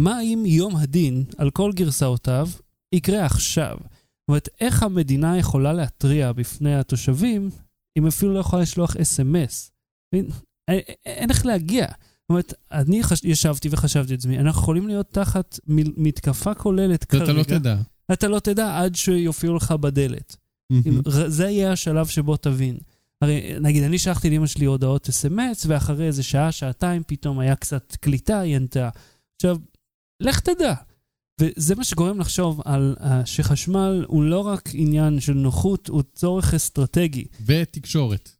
מה 0.00 0.20
אם 0.22 0.42
יום 0.46 0.76
הדין, 0.76 1.24
על 1.38 1.50
כל 1.50 1.72
גרסאותיו, 1.74 2.48
יקרה 2.94 3.26
עכשיו? 3.26 3.76
זאת 3.80 4.28
אומרת, 4.28 4.48
איך 4.60 4.82
המדינה 4.82 5.38
יכולה 5.38 5.72
להתריע 5.72 6.32
בפני 6.32 6.74
התושבים 6.74 7.50
אם 7.98 8.06
אפילו 8.06 8.34
לא 8.34 8.38
יכולה 8.38 8.62
לשלוח 8.62 8.96
אס.אם.אס? 8.96 9.70
אין, 10.14 10.28
אין- 10.70 10.80
אין 11.06 11.30
איך 11.30 11.46
להגיע. 11.46 11.86
זאת 11.86 12.30
אומרת, 12.30 12.54
אני 12.72 13.02
חש... 13.02 13.24
ישבתי 13.24 13.68
וחשבתי 13.70 14.14
את 14.14 14.18
עצמי, 14.18 14.38
אנחנו 14.38 14.62
יכולים 14.62 14.88
להיות 14.88 15.06
תחת 15.12 15.58
מל... 15.66 15.92
מתקפה 15.96 16.54
כוללת 16.54 17.04
כרגע. 17.04 17.24
אתה 17.24 17.32
לא 17.32 17.42
תדע. 17.42 17.76
אתה 18.12 18.28
לא 18.28 18.38
תדע 18.38 18.78
עד 18.78 18.94
שיופיעו 18.94 19.56
לך 19.56 19.72
בדלת. 19.72 20.36
ר- 21.06 21.28
זה 21.28 21.44
יהיה 21.48 21.72
השלב 21.72 22.06
שבו 22.06 22.36
תבין. 22.36 22.78
הרי 23.22 23.54
נגיד, 23.60 23.82
אני 23.82 23.98
שלחתי 23.98 24.30
לאמא 24.30 24.46
שלי 24.46 24.64
הודעות 24.64 25.08
אס.אם.אס, 25.08 25.66
ואחרי 25.68 26.06
איזה 26.06 26.22
שעה, 26.22 26.52
שעתיים, 26.52 27.02
פתאום 27.06 27.38
היה 27.38 27.56
קצת 27.56 27.96
קליטה, 28.00 28.40
היא 28.40 28.56
ענתה. 28.56 28.88
עכשיו, 29.36 29.56
לך 30.22 30.40
תדע. 30.40 30.74
וזה 31.40 31.74
מה 31.74 31.84
שגורם 31.84 32.20
לחשוב 32.20 32.60
על 32.64 32.96
uh, 32.98 33.04
שחשמל 33.24 34.04
הוא 34.08 34.24
לא 34.24 34.40
רק 34.46 34.68
עניין 34.72 35.20
של 35.20 35.32
נוחות, 35.32 35.88
הוא 35.88 36.02
צורך 36.14 36.54
אסטרטגי. 36.54 37.24
ותקשורת. 37.46 38.30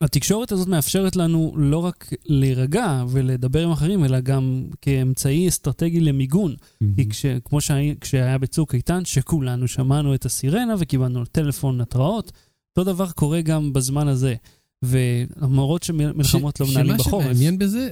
התקשורת 0.00 0.52
הזאת 0.52 0.68
מאפשרת 0.68 1.16
לנו 1.16 1.54
לא 1.56 1.78
רק 1.78 2.10
להירגע 2.24 3.04
ולדבר 3.08 3.64
עם 3.64 3.70
אחרים, 3.70 4.04
אלא 4.04 4.20
גם 4.20 4.64
כאמצעי 4.80 5.48
אסטרטגי 5.48 6.00
למיגון. 6.00 6.54
כי 6.96 7.08
כש, 7.08 7.26
כמו 7.44 7.60
שהיה, 7.60 7.94
כשהיה 8.00 8.38
בצוק 8.38 8.74
איתן, 8.74 9.04
שכולנו 9.04 9.68
שמענו 9.68 10.14
את 10.14 10.24
הסירנה 10.24 10.74
וקיבלנו 10.78 11.24
טלפון 11.24 11.80
התראות, 11.80 12.32
אותו 12.70 12.92
דבר 12.92 13.10
קורה 13.10 13.40
גם 13.40 13.72
בזמן 13.72 14.08
הזה. 14.08 14.34
ולמרות 14.82 15.82
שמלחמות 15.82 16.60
לא 16.60 16.66
מנהלים 16.66 16.96
בחורף. 16.96 17.24
שמה 17.24 17.34
שמעניין 17.34 17.58
בזה, 17.58 17.88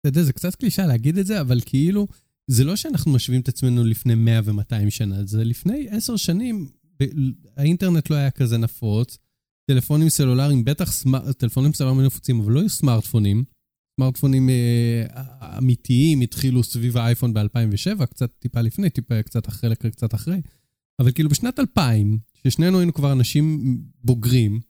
אתה 0.00 0.08
יודע, 0.08 0.22
זה 0.22 0.32
קצת 0.32 0.54
קלישה 0.54 0.86
להגיד 0.86 1.18
את 1.18 1.26
זה, 1.26 1.40
אבל 1.40 1.60
כאילו, 1.66 2.06
זה 2.46 2.64
לא 2.64 2.76
שאנחנו 2.76 3.12
משווים 3.12 3.40
את 3.40 3.48
עצמנו 3.48 3.84
לפני 3.84 4.14
100 4.14 4.40
ו-200 4.44 4.90
שנה, 4.90 5.24
זה 5.24 5.44
לפני 5.44 5.86
10 5.90 6.16
שנים, 6.16 6.68
האינטרנט 7.56 8.10
לא 8.10 8.16
היה 8.16 8.30
כזה 8.30 8.58
נפוץ, 8.58 9.18
טלפונים 9.66 10.08
סלולריים, 10.08 10.64
בטח 10.64 10.92
סמאר, 10.92 11.32
טלפונים 11.32 11.72
סלולריים 11.72 12.06
נפוצים, 12.06 12.40
אבל 12.40 12.52
לא 12.52 12.60
היו 12.60 12.68
סמארטפונים. 12.68 13.44
סמארטפונים 13.96 14.48
אה, 14.48 15.04
אמיתיים 15.58 16.20
התחילו 16.20 16.62
סביב 16.62 16.96
האייפון 16.96 17.34
ב-2007, 17.34 18.06
קצת 18.06 18.30
טיפה 18.38 18.60
לפני, 18.60 18.90
טיפה 18.90 19.22
קצת 19.22 19.48
אחרי, 19.48 19.76
קצת 19.76 20.14
אחרי. 20.14 20.40
אבל 21.00 21.12
כאילו 21.12 21.28
בשנת 21.28 21.58
2000, 21.58 22.18
ששנינו 22.34 22.78
היינו 22.78 22.92
כבר 22.92 23.12
אנשים 23.12 23.78
בוגרים, 24.04 24.60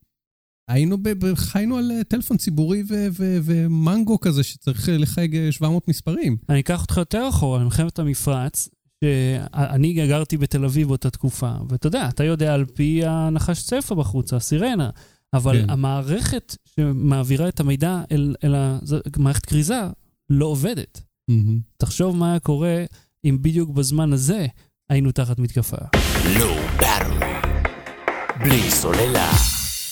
היינו, 0.68 0.96
ב, 1.02 1.34
חיינו 1.34 1.76
על 1.76 1.90
אה, 1.90 2.04
טלפון 2.04 2.36
ציבורי 2.36 2.82
ו, 2.88 3.06
ו, 3.12 3.38
ומנגו 3.44 4.20
כזה 4.20 4.42
שצריך 4.42 4.88
אה, 4.88 4.98
לחייג 4.98 5.36
אה, 5.36 5.52
700 5.52 5.88
מספרים. 5.88 6.36
אני 6.48 6.60
אקח 6.60 6.82
אותך 6.82 6.96
יותר 6.96 7.28
אחורה, 7.28 7.60
למלחמת 7.60 7.98
המפרץ, 7.98 8.68
שאני 9.04 9.92
גרתי 9.92 10.36
בתל 10.36 10.64
אביב 10.64 10.88
באותה 10.88 11.10
תקופה, 11.10 11.52
ואתה 11.68 11.86
יודע, 11.86 12.08
אתה 12.08 12.24
יודע 12.24 12.54
על 12.54 12.64
פי 12.64 13.06
הנחש 13.06 13.62
צפה 13.62 13.94
בחוץ, 13.94 14.32
הסירנה, 14.32 14.90
אבל 15.32 15.62
כן. 15.62 15.70
המערכת 15.70 16.56
שמעבירה 16.64 17.48
את 17.48 17.60
המידע 17.60 18.02
אל, 18.12 18.34
אל 18.44 18.54
המערכת 19.16 19.46
כריזה 19.46 19.80
לא 20.30 20.46
עובדת. 20.46 21.02
תחשוב 21.76 22.16
מה 22.16 22.30
היה 22.30 22.38
קורה 22.38 22.84
אם 23.24 23.38
בדיוק 23.42 23.70
בזמן 23.70 24.12
הזה 24.12 24.46
היינו 24.90 25.12
תחת 25.12 25.38
מתקפה. 25.38 25.76
Battery. 26.78 27.24
בלי 28.40 28.70
סוללה. 28.70 29.32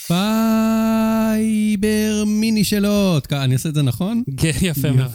פייבר 0.07 2.25
מיני 2.27 2.65
שאלות. 2.65 3.33
אני 3.33 3.55
עושה 3.55 3.69
את 3.69 3.75
זה 3.75 3.83
נכון? 3.83 4.23
כן, 4.37 4.53
יפה 4.63 4.93
מאוד. 4.93 5.11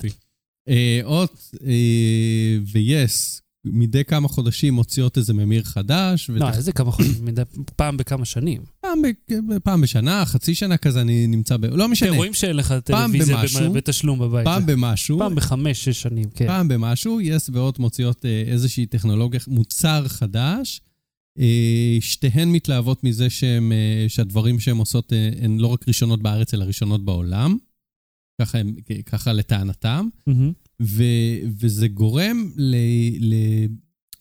אה, 0.70 1.00
אות 1.04 1.52
אה, 1.66 2.58
ויס, 2.74 3.42
מדי 3.74 4.04
כמה 4.04 4.28
חודשים 4.28 4.74
מוציאות 4.74 5.18
איזה 5.18 5.34
ממיר 5.34 5.64
חדש. 5.64 6.30
לא, 6.30 6.46
ותח- 6.46 6.58
איזה 6.58 6.72
כמה 6.72 6.92
חודשים, 6.92 7.26
מדי- 7.26 7.42
פעם 7.76 7.98
בכמה 7.98 8.26
שנים. 8.26 8.62
פעם, 8.82 9.02
ב- 9.02 9.58
פעם 9.64 9.82
בשנה, 9.82 10.26
חצי 10.26 10.56
שנה 10.56 10.78
כזה 10.78 11.02
אני 11.02 11.28
נמצא 11.28 11.58
ב... 11.58 11.66
לא 11.66 11.88
משנה. 11.88 12.10
כן, 12.10 12.16
רואים 12.16 12.34
שאין 12.34 12.56
לך 12.56 12.74
טלוויזיה 12.84 13.38
במשהו, 13.38 13.74
בתשלום 13.74 14.20
בבית. 14.20 14.46
פעם 14.46 14.66
במשהו, 14.66 15.20
פעם 15.20 15.36
בחמש, 15.36 15.86
שש 15.86 16.02
שנים, 16.02 16.30
כן. 16.36 16.48
פעם 16.48 16.68
במשהו, 16.68 17.22
יס 17.22 17.50
והוט 17.54 17.80
מוציאות 17.80 18.26
אה, 18.26 18.44
איזושהי 18.48 18.86
טכנולוגיה, 18.86 19.40
מוצר 19.48 20.08
חדש. 20.08 20.82
אה, 21.40 21.46
שתיהן 22.00 22.50
מתלהבות 22.52 23.04
מזה 23.04 23.30
שהם, 23.30 23.72
אה, 23.72 24.06
שהדברים 24.10 24.60
שהן 24.60 24.78
עושות 24.78 25.14
הן 25.42 25.58
לא 25.58 25.68
רק 25.68 25.88
ראשונות 25.88 26.22
בארץ, 26.22 26.54
אלא 26.54 26.64
ראשונות 26.64 27.06
בעולם. 27.06 27.58
ככה, 28.42 28.58
הם, 28.58 28.76
ככה 29.06 29.34
לטענתם. 29.34 30.08
מהמם. 30.28 30.52
ו, 30.82 31.04
וזה 31.60 31.88
גורם 31.88 32.52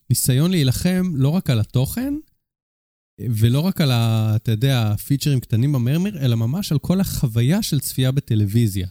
לניסיון 0.08 0.50
להילחם 0.50 1.12
לא 1.14 1.28
רק 1.28 1.50
על 1.50 1.60
התוכן, 1.60 2.14
ולא 3.20 3.60
רק 3.60 3.80
על, 3.80 3.90
ה, 3.90 4.32
אתה 4.36 4.50
יודע, 4.50 4.92
הפיצ'רים 4.92 5.40
קטנים 5.40 5.72
בממיר, 5.72 6.18
אלא 6.18 6.36
ממש 6.36 6.72
על 6.72 6.78
כל 6.78 7.00
החוויה 7.00 7.62
של 7.62 7.80
צפייה 7.80 8.12
בטלוויזיה. 8.12 8.86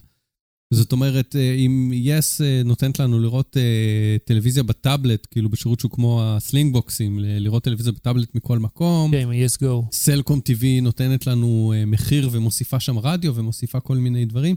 זאת 0.70 0.92
אומרת, 0.92 1.36
אה, 1.36 1.54
אם 1.54 1.90
yes 1.94 2.40
אה, 2.40 2.62
נותנת 2.64 2.98
לנו 2.98 3.20
לראות 3.20 3.56
אה, 3.56 4.16
טלוויזיה 4.24 4.62
בטאבלט, 4.62 5.26
כאילו 5.30 5.48
בשירות 5.48 5.80
שהוא 5.80 5.90
כמו 5.90 6.22
ה 6.24 6.72
Slingboxים, 6.72 7.18
ל- 7.18 7.38
לראות 7.38 7.64
טלוויזיה 7.64 7.92
בטאבלט 7.92 8.34
מכל 8.34 8.58
מקום, 8.58 9.10
כן, 9.10 9.28
ה-yes 9.28 9.62
go. 9.62 9.92
סלקום 9.92 10.40
TV 10.48 10.82
נותנת 10.82 11.26
לנו 11.26 11.72
מחיר 11.86 12.28
ומוסיפה 12.32 12.80
שם 12.80 12.98
רדיו 12.98 13.34
ומוסיפה 13.34 13.80
כל 13.80 13.96
מיני 13.96 14.24
דברים. 14.24 14.56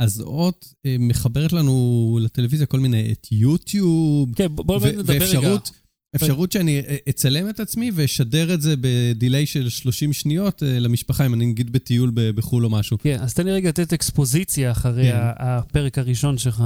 אז 0.00 0.20
הוט 0.20 0.66
אה, 0.86 0.96
מחברת 0.98 1.52
לנו 1.52 2.18
לטלוויזיה 2.22 2.66
כל 2.66 2.80
מיני, 2.80 3.12
את 3.12 3.26
יוטיוב, 3.32 4.34
כן, 4.34 4.46
בוא 4.50 4.64
בוא 4.64 4.76
ו- 4.82 4.86
נדבר 4.86 5.14
רגע. 5.14 5.24
ואפשרות 5.24 5.70
אפשרות 6.16 6.52
שאני 6.52 6.80
אה, 6.80 6.96
אצלם 7.08 7.48
את 7.48 7.60
עצמי 7.60 7.90
ואשדר 7.94 8.54
את 8.54 8.62
זה 8.62 8.74
ב 8.80 8.91
delay 8.91 9.46
של 9.46 9.68
30 9.68 10.12
שניות 10.12 10.62
אה, 10.62 10.78
למשפחה, 10.78 11.26
אם 11.26 11.34
אני 11.34 11.46
נגיד 11.46 11.72
בטיול 11.72 12.12
בחו"ל 12.14 12.64
או 12.64 12.70
משהו. 12.70 12.98
כן, 12.98 13.16
אז 13.20 13.34
תן 13.34 13.46
לי 13.46 13.52
רגע 13.52 13.68
לתת 13.68 13.92
אקספוזיציה 13.92 14.70
אחרי 14.70 15.04
כן. 15.04 15.16
הפרק 15.16 15.98
הראשון 15.98 16.38
שלך. 16.38 16.64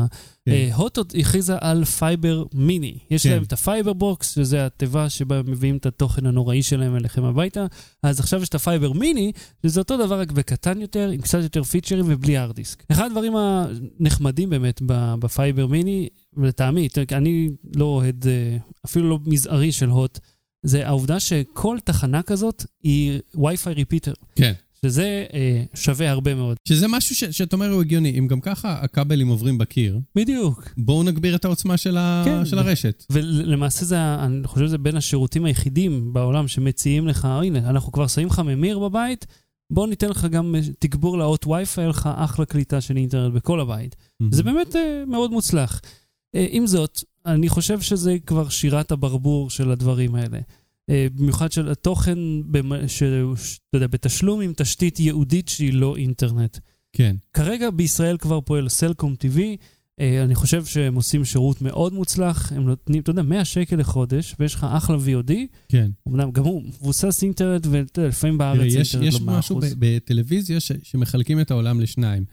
כן. 0.48 0.52
אה, 0.52 0.74
הוט 0.74 0.98
הכריזה 1.18 1.56
על 1.60 1.84
Fiber 1.84 2.44
Mini. 2.54 2.98
יש 3.10 3.22
כן. 3.22 3.30
להם 3.30 3.42
את 3.42 3.52
ה 3.52 3.59
Fiber 3.59 3.92
Box, 3.92 4.34
שזה 4.34 4.66
התיבה 4.66 5.10
שבה 5.10 5.42
מביאים 5.42 5.76
את 5.76 5.86
התוכן 5.86 6.26
הנוראי 6.26 6.62
שלהם 6.62 6.96
אליכם 6.96 7.24
הביתה. 7.24 7.66
אז 8.02 8.20
עכשיו 8.20 8.42
יש 8.42 8.48
את 8.48 8.54
ה 8.54 8.61
Fiber 8.61 8.92
Mini, 8.92 9.32
שזה 9.66 9.80
אותו 9.80 9.96
דבר 10.06 10.20
רק 10.20 10.32
בקטן 10.32 10.80
יותר, 10.80 11.08
עם 11.08 11.20
קצת 11.20 11.42
יותר 11.42 11.62
פיצ'רים 11.62 12.04
ובלי 12.08 12.38
ארט 12.38 12.54
דיסק. 12.54 12.84
אחד 12.92 13.06
הדברים 13.06 13.32
הנחמדים 13.36 14.50
באמת 14.50 14.80
בפייבר 15.18 15.66
מיני, 15.66 16.08
ולטעמי, 16.36 16.88
תראה, 16.88 17.18
אני 17.18 17.50
לא 17.76 17.84
אוהד, 17.84 18.26
אה, 18.26 18.56
אפילו 18.84 19.10
לא 19.10 19.18
מזערי 19.26 19.72
של 19.72 19.88
הוט, 19.88 20.18
זה 20.62 20.86
העובדה 20.86 21.20
שכל 21.20 21.78
תחנה 21.84 22.22
כזאת 22.22 22.64
היא 22.82 23.20
Wi-Fi 23.36 23.76
repeater. 23.76 24.14
כן. 24.36 24.52
שזה 24.84 25.26
אה, 25.34 25.62
שווה 25.74 26.10
הרבה 26.10 26.34
מאוד. 26.34 26.56
שזה 26.68 26.88
משהו 26.88 27.14
ש- 27.14 27.24
שאתה 27.24 27.56
אומר 27.56 27.70
הוא 27.72 27.80
הגיוני. 27.80 28.18
אם 28.18 28.26
גם 28.26 28.40
ככה 28.40 28.78
הכבלים 28.80 29.28
עוברים 29.28 29.58
בקיר, 29.58 29.98
בדיוק. 30.14 30.68
בואו 30.76 31.02
נגביר 31.02 31.34
את 31.34 31.44
העוצמה 31.44 31.76
של, 31.76 31.96
ה... 31.96 32.22
כן. 32.24 32.44
של 32.44 32.58
הרשת. 32.58 33.04
ולמעשה 33.10 33.84
זה, 33.84 34.14
אני 34.14 34.46
חושב 34.46 34.66
שזה 34.66 34.78
בין 34.78 34.96
השירותים 34.96 35.44
היחידים 35.44 36.12
בעולם 36.12 36.48
שמציעים 36.48 37.08
לך, 37.08 37.24
הנה, 37.24 37.58
אנחנו 37.58 37.92
כבר 37.92 38.06
שמים 38.06 38.26
לך 38.26 38.38
ממיר 38.38 38.78
בבית, 38.78 39.26
בוא 39.70 39.86
ניתן 39.86 40.08
לך 40.08 40.24
גם 40.24 40.54
אה, 40.54 40.60
תגבור 40.78 41.18
לאות 41.18 41.46
וי-פיי, 41.46 41.82
יהיה 41.82 41.90
לך 41.90 42.08
אחלה 42.14 42.46
קליטה 42.46 42.80
של 42.80 42.96
אינטרנט 42.96 43.34
בכל 43.34 43.60
הבית. 43.60 43.96
זה 44.30 44.42
באמת 44.42 44.76
אה, 44.76 45.04
מאוד 45.06 45.30
מוצלח. 45.30 45.80
אה, 46.34 46.46
עם 46.50 46.66
זאת, 46.66 46.98
אני 47.26 47.48
חושב 47.48 47.80
שזה 47.80 48.16
כבר 48.26 48.48
שירת 48.48 48.92
הברבור 48.92 49.50
של 49.50 49.70
הדברים 49.70 50.14
האלה. 50.14 50.38
אה, 50.90 51.06
במיוחד 51.14 51.52
של 51.52 51.68
התוכן, 51.70 52.18
במ- 52.50 52.88
ש- 52.88 53.02
ש- 53.36 53.58
אתה 53.70 53.76
יודע, 53.76 53.86
בתשלום 53.86 54.40
עם 54.40 54.52
תשתית 54.56 55.00
ייעודית 55.00 55.48
שהיא 55.48 55.72
לא 55.72 55.96
אינטרנט. 55.96 56.58
כן. 56.96 57.16
כרגע 57.32 57.70
בישראל 57.70 58.16
כבר 58.16 58.40
פועל 58.40 58.68
סלקום 58.68 59.14
TV, 59.14 59.38
אה, 60.00 60.22
אני 60.24 60.34
חושב 60.34 60.64
שהם 60.64 60.94
עושים 60.94 61.24
שירות 61.24 61.62
מאוד 61.62 61.92
מוצלח, 61.92 62.52
הם 62.52 62.62
נותנים, 62.64 63.02
אתה 63.02 63.10
יודע, 63.10 63.22
100 63.22 63.44
שקל 63.44 63.76
לחודש, 63.76 64.34
ויש 64.38 64.54
לך 64.54 64.66
אחלה 64.70 64.96
VOD, 64.96 65.32
כן. 65.68 65.90
אמנם 66.08 66.30
גם 66.30 66.44
הוא 66.44 66.62
מבוסס 66.62 67.22
אינטרנט, 67.22 67.66
ואתה 67.70 68.00
יודע, 68.00 68.08
לפעמים 68.08 68.38
תראה, 68.38 68.54
בארץ 68.54 68.72
יש, 68.74 68.94
אינטרנט 68.94 69.14
יש 69.14 69.20
לא 69.20 69.26
100%. 69.26 69.38
משהו 69.38 69.56
ב- 69.60 69.64
בטלוויזיה 69.78 70.60
ש, 70.60 70.72
שמחלקים 70.82 71.40
את 71.40 71.50
העולם 71.50 71.80
לשניים. 71.80 72.24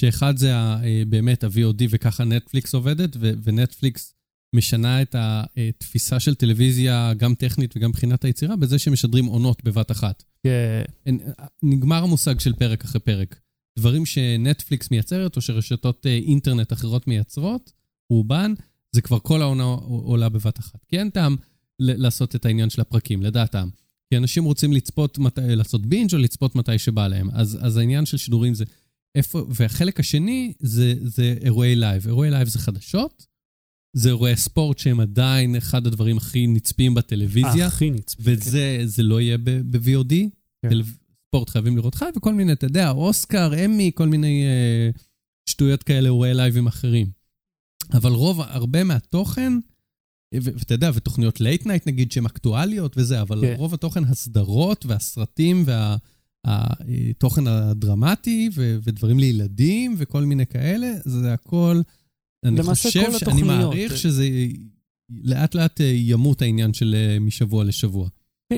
שאחד 0.00 0.36
זה 0.36 0.56
ה, 0.56 0.84
אה, 0.84 1.02
באמת 1.08 1.44
ה-VOD 1.44 1.84
וככה 1.90 2.24
נטפליקס 2.24 2.74
עובדת, 2.74 3.16
ו- 3.20 3.32
ונטפליקס 3.42 4.14
משנה 4.54 5.02
את 5.02 5.16
התפיסה 5.18 6.20
של 6.20 6.34
טלוויזיה, 6.34 7.12
גם 7.16 7.34
טכנית 7.34 7.76
וגם 7.76 7.90
מבחינת 7.90 8.24
היצירה, 8.24 8.56
בזה 8.56 8.78
שמשדרים 8.78 9.24
עונות 9.24 9.64
בבת 9.64 9.90
אחת. 9.90 10.22
כן, 10.42 10.82
אין- 11.06 11.20
נגמר 11.62 12.02
המושג 12.02 12.40
של 12.40 12.52
פרק 12.52 12.84
אחרי 12.84 13.00
פרק. 13.00 13.40
דברים 13.78 14.06
שנטפליקס 14.06 14.90
מייצרת 14.90 15.36
או 15.36 15.40
שרשתות 15.40 16.06
אה, 16.06 16.14
אינטרנט 16.16 16.72
אחרות 16.72 17.06
מייצרות, 17.08 17.72
רובן, 18.10 18.54
זה 18.92 19.00
כבר 19.00 19.18
כל 19.18 19.42
העונה 19.42 19.62
עולה 19.84 20.28
בבת 20.28 20.58
אחת. 20.58 20.84
כי 20.88 20.98
אין 20.98 21.10
טעם 21.10 21.36
לעשות 21.78 22.36
את 22.36 22.46
העניין 22.46 22.70
של 22.70 22.80
הפרקים, 22.80 23.22
לדעתם. 23.22 23.68
כי 24.10 24.16
אנשים 24.16 24.44
רוצים 24.44 24.72
לצפות, 24.72 25.18
מת... 25.18 25.38
לעשות 25.38 25.86
בינג' 25.86 26.14
או 26.14 26.18
לצפות 26.18 26.56
מתי 26.56 26.78
שבא 26.78 27.08
להם. 27.08 27.30
אז, 27.32 27.58
אז 27.62 27.76
העניין 27.76 28.06
של 28.06 28.16
שידורים 28.16 28.54
זה 28.54 28.64
איפה, 29.14 29.46
והחלק 29.50 30.00
השני 30.00 30.52
זה, 30.60 30.94
זה 31.00 31.34
אירועי 31.40 31.76
live. 31.76 32.06
אירועי 32.06 32.30
live 32.30 32.48
זה 32.48 32.58
חדשות, 32.58 33.26
זה 33.94 34.08
אירועי 34.08 34.36
ספורט 34.36 34.78
שהם 34.78 35.00
עדיין 35.00 35.56
אחד 35.56 35.86
הדברים 35.86 36.16
הכי 36.16 36.46
נצפים 36.46 36.94
בטלוויזיה. 36.94 37.66
הכי 37.66 37.90
נצפי. 37.90 38.22
וזה 38.24 38.80
זה 38.84 39.02
לא 39.02 39.20
יהיה 39.20 39.38
ב-VOD. 39.38 40.14
כן. 40.62 40.68
ספורט 41.28 41.50
חייבים 41.50 41.76
לראות 41.76 41.94
חי, 41.94 42.04
וכל 42.16 42.34
מיני, 42.34 42.52
אתה 42.52 42.66
יודע, 42.66 42.90
אוסקר, 42.90 43.64
אמי, 43.64 43.90
כל 43.94 44.08
מיני 44.08 44.44
אה, 44.44 44.90
שטויות 45.50 45.82
כאלה, 45.82 46.06
אירועי 46.06 46.34
לייבים 46.34 46.66
אחרים. 46.66 47.06
אבל 47.92 48.12
רוב, 48.12 48.40
הרבה 48.40 48.84
מהתוכן, 48.84 49.52
ו- 50.34 50.52
ואתה 50.58 50.74
יודע, 50.74 50.90
ותוכניות 50.94 51.40
late 51.40 51.66
night 51.66 51.86
נגיד, 51.86 52.12
שהן 52.12 52.26
אקטואליות 52.26 52.94
וזה, 52.98 53.20
אבל 53.20 53.40
כן. 53.40 53.54
רוב 53.56 53.74
התוכן, 53.74 54.04
הסדרות 54.04 54.86
והסרטים 54.86 55.64
והתוכן 56.46 57.46
הדרמטי 57.46 58.50
ו- 58.54 58.76
ודברים 58.82 59.18
לילדים 59.18 59.94
וכל 59.98 60.24
מיני 60.24 60.46
כאלה, 60.46 60.92
זה 61.04 61.32
הכל, 61.32 61.80
אני 62.44 62.62
חושב 62.62 63.02
התוכניות. 63.16 63.46
מעריך 63.46 63.96
שזה 63.96 64.28
לאט 65.22 65.54
לאט 65.54 65.80
אה, 65.80 65.86
ימות 65.86 66.42
העניין 66.42 66.74
של 66.74 66.94
אה, 66.94 67.18
משבוע 67.20 67.64
לשבוע. 67.64 68.08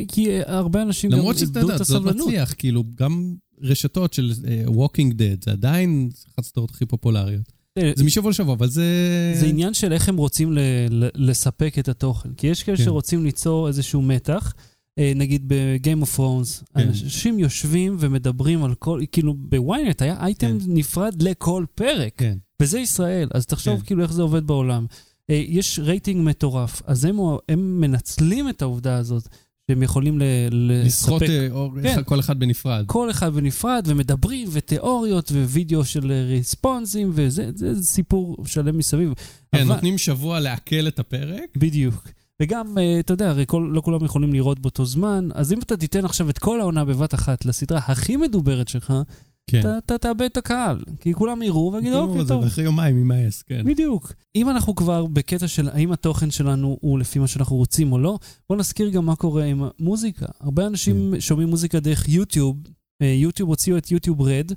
כי 0.08 0.30
אה, 0.30 0.42
הרבה 0.46 0.82
אנשים 0.82 1.10
גם 1.10 1.18
למרות 1.18 1.38
שאתה 1.38 1.46
איבדו 1.46 1.68
את 1.68 1.72
יודע, 1.72 1.84
זה 1.84 1.94
עוד 1.94 2.02
הסבלנות. 2.02 2.26
מצליח, 2.26 2.54
כאילו, 2.58 2.84
גם 2.94 3.34
רשתות 3.62 4.12
של 4.12 4.32
uh, 4.36 4.70
Walking 4.70 5.12
Dead, 5.12 5.44
זה 5.44 5.50
עדיין 5.50 6.10
אחת 6.28 6.44
הסדרות 6.44 6.70
הכי 6.70 6.86
פופולריות. 6.86 7.52
אה, 7.78 7.92
זה 7.96 8.04
משבוע 8.04 8.30
לשבוע, 8.30 8.54
אבל 8.54 8.68
זה... 8.68 8.84
זה 9.40 9.46
עניין 9.46 9.74
של 9.74 9.92
איך 9.92 10.08
הם 10.08 10.16
רוצים 10.16 10.52
ל- 10.52 10.58
ל- 10.90 11.08
לספק 11.14 11.78
את 11.78 11.88
התוכן. 11.88 12.28
כי 12.36 12.46
יש 12.46 12.62
כאלה 12.62 12.76
כן. 12.76 12.84
שרוצים 12.84 13.24
ליצור 13.24 13.68
איזשהו 13.68 14.02
מתח. 14.02 14.54
אה, 14.98 15.12
נגיד 15.16 15.42
ב-game 15.46 16.04
of 16.04 16.16
thrones, 16.16 16.64
כן. 16.74 16.88
אנשים 16.88 17.38
יושבים 17.38 17.96
ומדברים 18.00 18.64
על 18.64 18.74
כל, 18.74 19.00
כאילו 19.12 19.34
בוויינט 19.34 20.02
היה 20.02 20.16
אייטם 20.20 20.58
כן. 20.60 20.66
נפרד 20.68 21.22
לכל 21.22 21.64
פרק. 21.74 22.12
כן, 22.16 22.38
וזה 22.62 22.78
ישראל, 22.78 23.28
אז 23.34 23.46
תחשוב 23.46 23.80
כן. 23.80 23.86
כאילו 23.86 24.02
איך 24.02 24.12
זה 24.12 24.22
עובד 24.22 24.46
בעולם. 24.46 24.86
אה, 25.30 25.42
יש 25.48 25.78
רייטינג 25.78 26.26
מטורף, 26.26 26.82
אז 26.86 27.04
הם, 27.04 27.16
הם 27.48 27.80
מנצלים 27.80 28.48
את 28.48 28.62
העובדה 28.62 28.96
הזאת 28.96 29.28
שהם 29.70 29.82
יכולים 29.82 30.18
ל- 30.18 30.22
לספק 30.50 31.22
אה, 31.22 31.48
או- 31.50 31.70
כן. 31.82 32.02
כל 32.04 32.20
אחד 32.20 32.40
בנפרד. 32.40 32.84
כל 32.86 33.10
אחד 33.10 33.34
בנפרד, 33.34 33.82
ומדברים, 33.86 34.48
ותיאוריות, 34.52 35.32
ווידאו 35.32 35.84
של 35.84 36.12
ריספונסים, 36.28 37.10
וזה 37.14 37.50
זה, 37.54 37.74
זה 37.74 37.82
סיפור 37.82 38.36
שלם 38.46 38.78
מסביב. 38.78 39.12
כן, 39.52 39.58
אבל- 39.62 39.74
נותנים 39.74 39.98
שבוע 39.98 40.40
לעכל 40.40 40.88
את 40.88 40.98
הפרק. 40.98 41.56
בדיוק. 41.56 42.08
וגם, 42.42 42.78
אה, 42.78 43.00
אתה 43.00 43.12
יודע, 43.12 43.30
הרי 43.30 43.44
כל, 43.46 43.70
לא 43.72 43.80
כולם 43.80 44.04
יכולים 44.04 44.32
לראות 44.32 44.58
באותו 44.58 44.84
זמן, 44.86 45.28
אז 45.34 45.52
אם 45.52 45.58
אתה 45.58 45.76
תיתן 45.76 46.04
עכשיו 46.04 46.30
את 46.30 46.38
כל 46.38 46.60
העונה 46.60 46.84
בבת 46.84 47.14
אחת 47.14 47.44
לסדרה 47.44 47.78
הכי 47.86 48.16
מדוברת 48.16 48.68
שלך, 48.68 48.92
כן. 49.50 49.60
אתה, 49.78 49.98
תאבד 49.98 50.22
את 50.22 50.36
הקהל. 50.36 50.78
כי 51.00 51.14
כולם 51.14 51.42
יראו 51.42 51.72
ויגידו, 51.74 51.98
אוקיי, 52.00 52.26
טוב. 52.28 52.44
אחרי 52.44 52.64
יומיים 52.64 52.96
יימאס, 52.98 53.42
כן. 53.42 53.62
בדיוק. 53.64 54.12
אם 54.36 54.50
אנחנו 54.50 54.74
כבר 54.74 55.06
בקטע 55.06 55.48
של 55.48 55.68
האם 55.68 55.92
התוכן 55.92 56.30
שלנו 56.30 56.78
הוא 56.80 56.98
לפי 56.98 57.18
מה 57.18 57.26
שאנחנו 57.26 57.56
רוצים 57.56 57.92
או 57.92 57.98
לא, 57.98 58.18
בואו 58.48 58.58
נזכיר 58.58 58.88
גם 58.88 59.06
מה 59.06 59.16
קורה 59.16 59.44
עם 59.44 59.62
המוזיקה. 59.80 60.26
הרבה 60.40 60.66
אנשים 60.66 61.10
כן. 61.14 61.20
שומעים 61.20 61.48
מוזיקה 61.48 61.80
דרך 61.80 62.08
יוטיוב. 62.08 62.56
אה, 63.02 63.06
יוטיוב 63.06 63.48
הוציאו 63.48 63.76
את 63.78 63.90
יוטיוב 63.90 64.22
רד. 64.22 64.52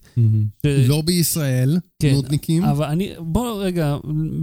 ש- 0.65 0.65
לא 0.65 1.01
בישראל, 1.01 1.77
כן, 2.01 2.11
נודניקים. 2.13 2.63
אבל 2.63 2.85
אני, 2.85 3.09
בוא 3.19 3.63
רגע, 3.63 3.97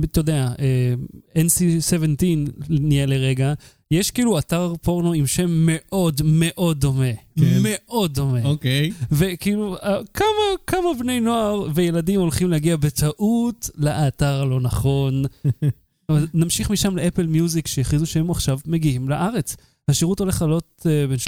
אתה 0.05 0.21
יודע, 0.21 0.53
אה, 0.59 0.95
NC17 1.43 2.25
נהיה 2.69 3.07
לרגע, 3.07 3.55
יש 3.91 4.11
כאילו 4.11 4.39
אתר 4.39 4.73
פורנו 4.83 5.13
עם 5.13 5.27
שם 5.27 5.67
מאוד 5.67 6.21
מאוד 6.25 6.81
דומה. 6.81 7.13
כן. 7.39 7.59
מאוד 7.63 8.15
דומה. 8.15 8.45
אוקיי. 8.45 8.93
וכאילו, 9.13 9.77
אה, 9.77 9.99
כמה, 10.15 10.27
כמה 10.67 10.89
בני 10.99 11.21
נוער 11.21 11.67
וילדים 11.75 12.21
הולכים 12.21 12.51
להגיע 12.51 12.77
בטעות 12.77 13.71
לאתר 13.77 14.43
הלא 14.43 14.61
נכון. 14.61 15.23
נמשיך 16.35 16.71
משם 16.71 16.97
לאפל 16.97 17.27
מיוזיק, 17.27 17.67
שהכריזו 17.67 18.07
שהם 18.07 18.31
עכשיו 18.31 18.59
מגיעים 18.67 19.09
לארץ. 19.09 19.57
השירות 19.89 20.21
הולך 20.21 20.43
לעלות 20.43 20.87
אה, 20.87 21.07
בין 21.07 21.19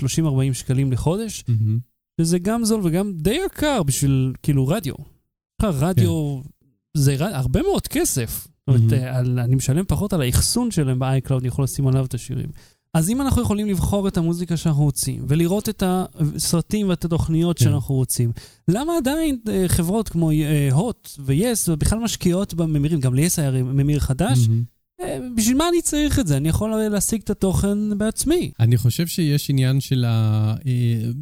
30-40 0.51 0.55
שקלים 0.55 0.93
לחודש, 0.93 1.45
מהמם. 1.49 1.79
שזה 2.21 2.39
גם 2.39 2.65
זול 2.65 2.81
וגם 2.85 3.13
די 3.17 3.39
יקר 3.47 3.83
בשביל, 3.83 4.33
כאילו, 4.43 4.69
רדיו. 4.69 4.95
לך 5.63 5.69
רדיו, 5.73 6.41
זה 6.97 7.17
ר... 7.19 7.25
הרבה 7.25 7.63
מאוד 7.63 7.89
כסף. 7.89 8.49
זאת 8.73 8.93
אומרת, 8.93 9.01
מהמם. 9.03 9.39
אה, 9.39 9.45
אני 9.45 9.55
משלם 9.55 9.85
פחות 9.89 10.13
על 10.13 10.23
האחסון 10.23 10.71
שלהם 10.71 10.99
ב-iCloud, 10.99 11.39
אני 11.39 11.49
יכול 11.49 11.65
לשים 11.65 11.87
עליו 11.87 12.05
את 12.05 12.15
השירים. 12.15 12.49
אז 12.95 13.11
אם 13.11 13.21
אנחנו 13.21 13.43
יכולים 13.43 13.69
לבחור 13.69 14.09
את 14.09 14.17
המוזיקה 14.17 14.57
שאנחנו 14.57 14.83
רוצים, 14.83 15.25
ולראות 15.29 15.69
את 15.69 15.83
הסרטים 15.87 16.89
ואת 16.89 17.05
התוכניות 17.05 17.59
כן. 17.59 17.65
שאנחנו 17.65 17.95
רוצים, 17.95 18.33
למה 18.69 18.97
עדיין 18.97 19.39
אה, 19.49 19.65
חברות 19.69 20.09
כמו 20.09 20.31
אה, 20.31 20.69
הוט 20.73 21.09
ו-yes 21.19 21.77
בכלל 21.77 21.99
משקיעות 21.99 22.55
בממירים, 22.55 23.01
גם 23.01 23.15
ל-yes 23.15 23.35
היה 23.37 23.51
ממיר 23.51 24.01
חדש, 24.01 24.49
מהמם. 24.49 24.63
אה, 25.01 25.19
בשביל 25.37 25.57
מה 25.57 25.69
אני 25.69 25.83
צריך 25.83 26.19
את 26.19 26.27
זה? 26.27 26.37
אני 26.37 26.49
יכול 26.49 26.71
להשיג 26.71 27.21
את 27.25 27.31
התוכן 27.31 27.99
בעצמי. 27.99 28.51
אני 28.61 28.77
חושב 28.77 29.07
שיש 29.07 29.51
עניין 29.51 29.81
של 29.81 30.05
ה... 30.09 30.55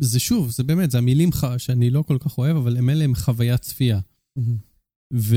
זה 0.01 0.21
שוב, 0.21 0.51
זה 0.51 0.65
באמת, 0.65 0.91
זה 0.91 0.99
המילים 0.99 1.33
ח- 1.33 1.57
שאני 1.57 1.91
לא 1.91 2.03
כל 2.03 2.17
כך 2.21 2.39
אוהב, 2.39 2.57
אבל 2.57 2.77
הם 2.77 2.91
אלה 2.91 3.05
הם 3.05 3.15
חוויית 3.15 3.61
צפייה. 3.61 3.99
ו, 5.15 5.37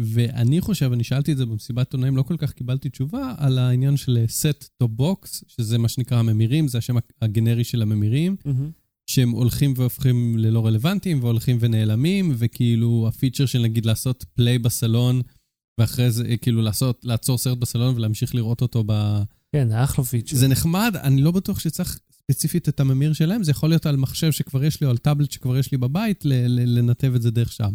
ואני 0.00 0.60
חושב, 0.60 0.92
אני 0.92 1.04
שאלתי 1.04 1.32
את 1.32 1.36
זה 1.36 1.46
במסיבת 1.46 1.92
עונאים, 1.92 2.16
לא 2.16 2.22
כל 2.22 2.36
כך 2.36 2.52
קיבלתי 2.52 2.88
תשובה 2.88 3.34
על 3.38 3.58
העניין 3.58 3.96
של 3.96 4.24
set 4.28 4.82
top 4.82 5.00
box, 5.00 5.44
שזה 5.46 5.78
מה 5.78 5.88
שנקרא 5.88 6.18
הממירים, 6.18 6.68
זה 6.68 6.78
השם 6.78 6.96
הגנרי 7.22 7.64
של 7.64 7.82
הממירים, 7.82 8.36
מהמם. 8.44 8.70
שהם 9.06 9.30
הולכים 9.30 9.74
והופכים 9.76 10.38
ללא 10.38 10.66
רלוונטיים, 10.66 11.22
והולכים 11.22 11.56
ונעלמים, 11.60 12.34
וכאילו 12.38 13.04
הפיצ'ר 13.08 13.46
של 13.46 13.62
נגיד 13.62 13.86
לעשות 13.86 14.24
פליי 14.34 14.58
בסלון, 14.58 15.22
ואחרי 15.80 16.10
זה 16.10 16.24
אה, 16.26 16.36
כאילו 16.36 16.62
לעשות, 16.62 17.04
לעצור 17.04 17.38
סרט 17.38 17.58
בסלון 17.58 17.96
ולהמשיך 17.96 18.34
לראות 18.34 18.62
אותו 18.62 18.84
ב... 18.86 19.22
כן, 19.52 19.72
אחלה 19.72 20.04
פיצ'ר. 20.04 20.36
זה 20.36 20.48
נחמד, 20.48 20.96
אני 21.02 21.22
לא 21.22 21.30
בטוח 21.30 21.58
שצריך 21.58 21.98
ספציפית 22.12 22.68
את 22.68 22.80
הממיר 22.80 23.12
שלהם, 23.12 23.42
זה 23.42 23.50
יכול 23.50 23.68
להיות 23.68 23.86
על 23.86 23.96
מחשב 23.96 24.30
שכבר 24.30 24.64
יש 24.64 24.80
לי, 24.80 24.84
או 24.84 24.90
על 24.90 24.98
טאבלט 24.98 25.30
שכבר 25.30 25.56
יש 25.56 25.72
לי 25.72 25.78
בבית, 25.78 26.24
לנתב 26.48 27.12
את 27.14 27.22
זה 27.22 27.30
דרך 27.30 27.52
שם. 27.52 27.74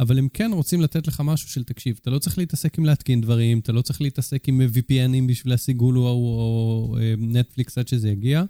אבל 0.00 0.18
הם 0.18 0.28
כן 0.34 0.50
רוצים 0.52 0.80
לתת 0.80 1.06
לך 1.06 1.20
משהו 1.24 1.48
של, 1.48 1.64
תקשיב, 1.64 1.98
אתה 2.02 2.10
לא 2.10 2.18
צריך 2.18 2.38
להתעסק 2.38 2.78
עם 2.78 2.84
להתקין 2.84 3.20
דברים, 3.20 3.58
אתה 3.58 3.72
לא 3.72 3.82
צריך 3.82 4.00
להתעסק 4.00 4.48
עם 4.48 4.60
VPNים 4.74 5.28
בשביל 5.28 5.52
להשיג 5.52 5.80
הולו 5.80 6.00
או, 6.00 6.06
או 6.06 6.96
אה, 7.00 7.14
נטפליקס 7.18 7.78
עד 7.78 7.88
שזה 7.88 8.08
יגיע. 8.08 8.42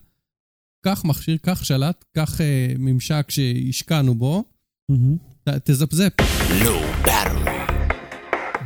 קח 0.85 1.05
מכשיר, 1.05 1.37
קח 1.37 1.65
שלט, 1.65 2.05
קח 2.15 2.41
אה, 2.41 2.75
ממשק 2.79 3.27
שהשקענו 3.31 4.15
בו. 4.15 4.45
ת, 5.45 5.49
תזפזפ. 5.49 6.13
Battery. 7.05 7.83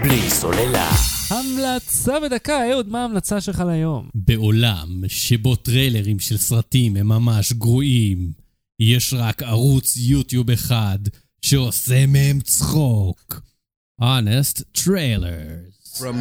בלי 0.03 0.31
סוללה. 0.31 0.91
המלצה 1.31 2.21
בדקה, 2.21 2.71
אהוד, 2.71 2.89
מה 2.89 3.03
ההמלצה 3.03 3.41
שלך 3.41 3.61
להיום? 3.61 4.09
בעולם 4.15 5.05
שבו 5.09 5.57
טריילרים 5.57 6.19
של 6.19 6.37
סרטים 6.37 6.97
הם 6.97 7.09
ממש 7.09 7.53
גרועים, 7.53 8.33
יש 8.81 9.15
רק 9.15 9.43
ערוץ 9.43 9.97
יוטיוב 9.97 10.51
אחד 10.51 10.99
שעושה 11.45 12.07
מהם 12.07 12.41
צחוק. 12.41 13.41
Honest 14.01 14.63
Trailers. 14.79 16.01
From 16.01 16.17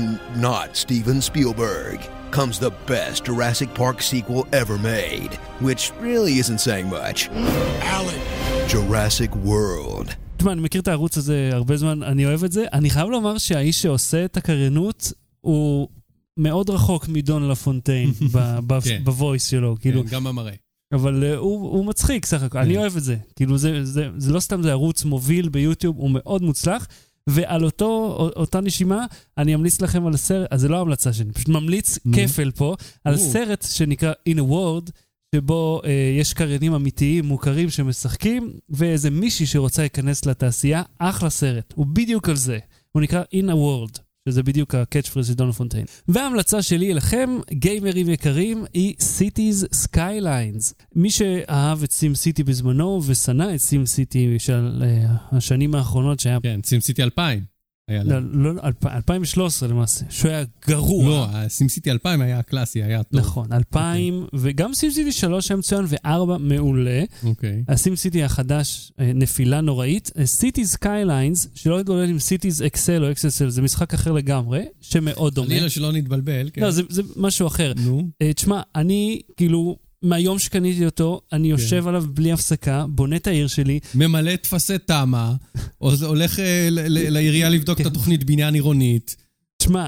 not 0.47 0.69
Steven 0.83 1.19
Spielberg 1.29 1.97
comes 2.37 2.55
the 2.59 2.73
best 2.91 3.17
Jurassic 3.27 3.69
Park 3.81 3.97
sequel 4.11 4.41
ever 4.61 4.77
made, 4.77 5.31
which 5.67 5.83
really 6.07 6.33
isn't 6.43 6.61
saying 6.67 6.87
much. 6.99 7.29
Alan. 7.97 8.21
Jurassic 8.67 9.31
World. 9.35 10.07
תשמע, 10.37 10.51
אני 10.51 10.61
מכיר 10.61 10.81
את 10.81 10.87
הערוץ 10.87 11.17
הזה 11.17 11.49
הרבה 11.53 11.77
זמן, 11.77 12.03
אני 12.03 12.25
אוהב 12.25 12.43
את 12.43 12.51
זה. 12.51 12.65
אני 12.73 12.89
חייב 12.89 13.09
לומר 13.09 13.37
שהאיש 13.37 13.81
שעושה 13.81 14.25
את 14.25 14.37
הקריינות 14.37 15.11
הוא 15.41 15.87
מאוד 16.37 16.69
רחוק 16.69 17.07
מדון 17.07 17.49
לפונטיין 17.49 18.11
כן. 18.83 19.03
בוויס 19.03 19.49
שלו, 19.49 19.77
כאילו, 19.79 20.03
כן, 20.03 20.09
גם 20.09 20.27
המראה. 20.27 20.53
אבל 20.93 21.23
uh, 21.23 21.37
הוא, 21.37 21.69
הוא 21.69 21.85
מצחיק 21.85 22.25
סך 22.25 22.43
הכל, 22.43 22.57
אני 22.57 22.73
כן. 22.73 22.79
אוהב 22.79 22.97
את 22.97 23.03
זה. 23.03 23.15
כאילו, 23.35 23.57
זה, 23.57 23.85
זה, 23.85 24.09
זה 24.17 24.33
לא 24.33 24.39
סתם, 24.39 24.63
זה 24.63 24.71
ערוץ 24.71 25.03
מוביל 25.03 25.49
ביוטיוב, 25.49 25.97
הוא 25.97 26.09
מאוד 26.13 26.41
מוצלח. 26.41 26.87
ועל 27.27 27.65
אותו, 27.65 28.17
אותה 28.35 28.61
נשימה, 28.61 29.05
אני 29.37 29.55
אמליץ 29.55 29.81
לכם 29.81 30.05
על 30.07 30.17
סרט, 30.17 30.47
אז 30.51 30.61
זה 30.61 30.67
לא 30.67 30.81
המלצה 30.81 31.13
שלי, 31.13 31.31
פשוט 31.31 31.49
ממליץ 31.49 31.99
נו. 32.05 32.17
כפל 32.17 32.51
פה, 32.51 32.75
על 33.03 33.13
או. 33.13 33.19
סרט 33.19 33.65
שנקרא 33.69 34.13
In 34.29 34.37
a 34.37 34.41
World, 34.41 34.91
שבו 35.35 35.81
אה, 35.85 36.15
יש 36.19 36.33
קריינים 36.33 36.73
אמיתיים, 36.73 37.25
מוכרים, 37.25 37.69
שמשחקים, 37.69 38.53
ואיזה 38.69 39.09
מישהי 39.09 39.45
שרוצה 39.45 39.81
להיכנס 39.81 40.25
לתעשייה, 40.25 40.83
אחלה 40.99 41.29
סרט. 41.29 41.73
הוא 41.75 41.85
בדיוק 41.85 42.29
על 42.29 42.35
זה. 42.35 42.59
הוא 42.91 43.01
נקרא 43.01 43.23
In 43.23 43.49
a 43.49 43.53
World, 43.53 43.99
שזה 44.29 44.43
בדיוק 44.43 44.75
ה 44.75 44.81
catch 44.81 45.09
phrase 45.09 45.27
של 45.27 45.33
דון 45.33 45.51
פונטיין. 45.51 45.85
וההמלצה 46.07 46.61
שלי 46.61 46.91
אליכם, 46.91 47.37
גיימרים 47.51 48.09
יקרים, 48.09 48.65
היא 48.73 48.95
Cities 48.99 49.85
Skylines. 49.85 50.73
מי 50.95 51.11
שאהב 51.11 51.83
את 51.83 51.91
SimCity 51.91 52.43
בזמנו 52.43 53.01
ושנא 53.05 53.55
את 53.55 53.59
SimCity 53.59 54.39
של 54.39 54.83
אה, 54.83 55.15
השנים 55.31 55.75
האחרונות, 55.75 56.19
שהיה... 56.19 56.39
כן, 56.43 56.59
SimCity 56.65 57.03
2000 57.03 57.52
היה 57.93 58.03
לא. 58.03 58.19
לא, 58.33 58.61
אלפ- 58.61 58.85
2013 58.87 59.69
למעשה, 59.69 60.05
שהוא 60.09 60.31
היה 60.31 60.43
גרוע. 60.67 61.05
לא, 61.43 61.47
SimCity 61.49 61.91
2000 61.91 62.21
היה 62.21 62.39
הקלאסי, 62.39 62.83
היה 62.83 63.03
טוב. 63.03 63.19
נכון, 63.19 63.53
2000, 63.53 64.27
וגם 64.33 64.73
SimCity 64.73 65.11
3 65.11 65.51
היה 65.51 65.57
מצוין, 65.57 65.85
ו-4 65.87 66.09
מעולה. 66.39 67.03
אוקיי. 67.23 67.63
ה 67.67 67.95
SimCity 67.95 68.23
החדש, 68.23 68.91
אה, 68.99 69.11
נפילה 69.15 69.61
נוראית. 69.61 70.11
Cities 70.25 70.65
Skylines, 70.65 71.47
שלא 71.55 71.79
יתבלבל 71.81 72.09
עם 72.09 72.19
סיטיז 72.19 72.61
אקסל 72.61 73.03
או 73.05 73.11
אקססל, 73.11 73.49
זה 73.49 73.61
משחק 73.61 73.93
אחר 73.93 74.11
לגמרי, 74.11 74.63
שמאוד 74.81 75.33
דומה. 75.35 75.47
חלילה 75.47 75.69
שלא 75.69 75.91
נתבלבל, 75.91 76.49
כן. 76.53 76.61
לא, 76.61 76.71
זה, 76.71 76.81
זה 76.89 77.01
משהו 77.15 77.47
אחר. 77.47 77.73
נו, 77.85 78.07
אה, 78.21 78.33
תשמע, 78.33 78.61
אני, 78.75 79.21
כאילו, 79.37 79.77
מהיום 80.03 80.39
שקניתי 80.39 80.85
אותו, 80.85 81.21
אני 81.33 81.43
כן. 81.43 81.49
יושב 81.49 81.87
עליו 81.87 82.03
בלי 82.07 82.31
הפסקה, 82.31 82.85
בונה 82.89 83.15
את 83.15 83.27
העיר 83.27 83.47
שלי, 83.47 83.79
ממלא 83.95 84.35
טפסי 84.35 84.77
תמ"א, 84.77 85.31
הולך 85.77 86.39
אה, 86.39 86.67
לעירייה 86.87 87.49
לבדוק 87.49 87.79
את 87.81 87.85
כן. 87.85 87.91
התוכנית 87.91 88.23
בניין 88.23 88.53
עירונית. 88.53 89.15
תשמע, 89.57 89.87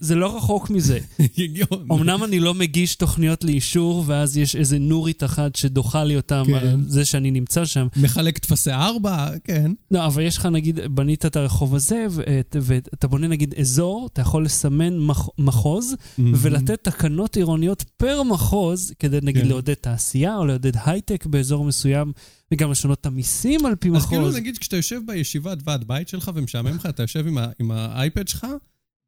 זה 0.00 0.14
לא 0.14 0.36
רחוק 0.36 0.70
מזה. 0.70 0.98
אמנם 1.92 2.24
אני 2.24 2.40
לא 2.40 2.54
מגיש 2.54 2.94
תוכניות 2.96 3.44
לאישור, 3.44 4.04
ואז 4.06 4.36
יש 4.36 4.56
איזה 4.56 4.78
נורית 4.78 5.24
אחת 5.24 5.56
שדוחה 5.56 6.04
לי 6.04 6.16
אותם 6.16 6.42
כן. 6.46 6.54
על 6.54 6.82
זה 6.86 7.04
שאני 7.04 7.30
נמצא 7.30 7.64
שם. 7.64 7.86
מחלק 7.96 8.38
טפסי 8.38 8.70
ארבע, 8.72 9.28
כן. 9.44 9.72
לא, 9.90 10.06
אבל 10.06 10.22
יש 10.22 10.36
לך 10.36 10.46
נגיד, 10.46 10.80
בנית 10.90 11.26
את 11.26 11.36
הרחוב 11.36 11.74
הזה, 11.74 12.06
ואת- 12.10 12.56
ואתה 12.62 13.08
בונה 13.08 13.26
נגיד 13.28 13.54
אזור, 13.60 14.08
אתה 14.12 14.20
יכול 14.20 14.44
לסמן 14.44 14.98
מח, 14.98 15.28
מחוז, 15.38 15.94
ולתת 16.18 16.84
תקנות 16.84 17.36
עירוניות 17.36 17.84
פר 17.96 18.22
מחוז, 18.22 18.92
כדי 18.98 19.18
נגיד 19.22 19.42
כן. 19.42 19.48
לעודד 19.48 19.74
תעשייה 19.74 20.36
או 20.36 20.46
לעודד 20.46 20.72
הייטק 20.84 21.26
באזור 21.26 21.64
מסוים, 21.64 22.12
וגם 22.52 22.70
לשנות 22.70 23.00
את 23.00 23.06
המיסים 23.06 23.66
על 23.66 23.74
פי 23.74 23.88
אז 23.96 24.06
כאילו 24.06 24.22
מחוז. 24.22 24.36
נגיד 24.36 24.58
כשאתה 24.58 24.76
יושב 24.76 25.00
בישיבת 25.06 25.58
ועד 25.64 25.84
בית 25.86 26.08
שלך 26.08 26.30
ומשעמם 26.34 26.76
לך, 26.76 26.86
אתה 26.86 27.02
יושב 27.02 27.24
עם 27.60 27.70
האייפד 27.70 28.28
שלך, 28.28 28.46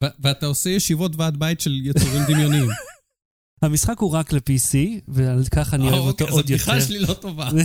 ו- 0.05 0.07
ואתה 0.21 0.47
עושה 0.47 0.71
ישיבות 0.71 1.17
ועד 1.17 1.37
בית 1.37 1.61
של 1.61 1.73
יצורים 1.85 2.23
דמיוניים. 2.29 2.69
המשחק 3.63 3.99
הוא 3.99 4.11
רק 4.11 4.33
ל-PC, 4.33 4.75
ועל 5.09 5.45
כך 5.51 5.75
אני 5.75 5.85
אוהב 5.89 6.05
אותו 6.05 6.25
אוקיי, 6.25 6.37
עוד 6.37 6.51
יותר. 6.51 6.73
הבדיחה 6.73 6.87
שלי 6.87 6.99
לא 6.99 7.15
טובה. 7.15 7.49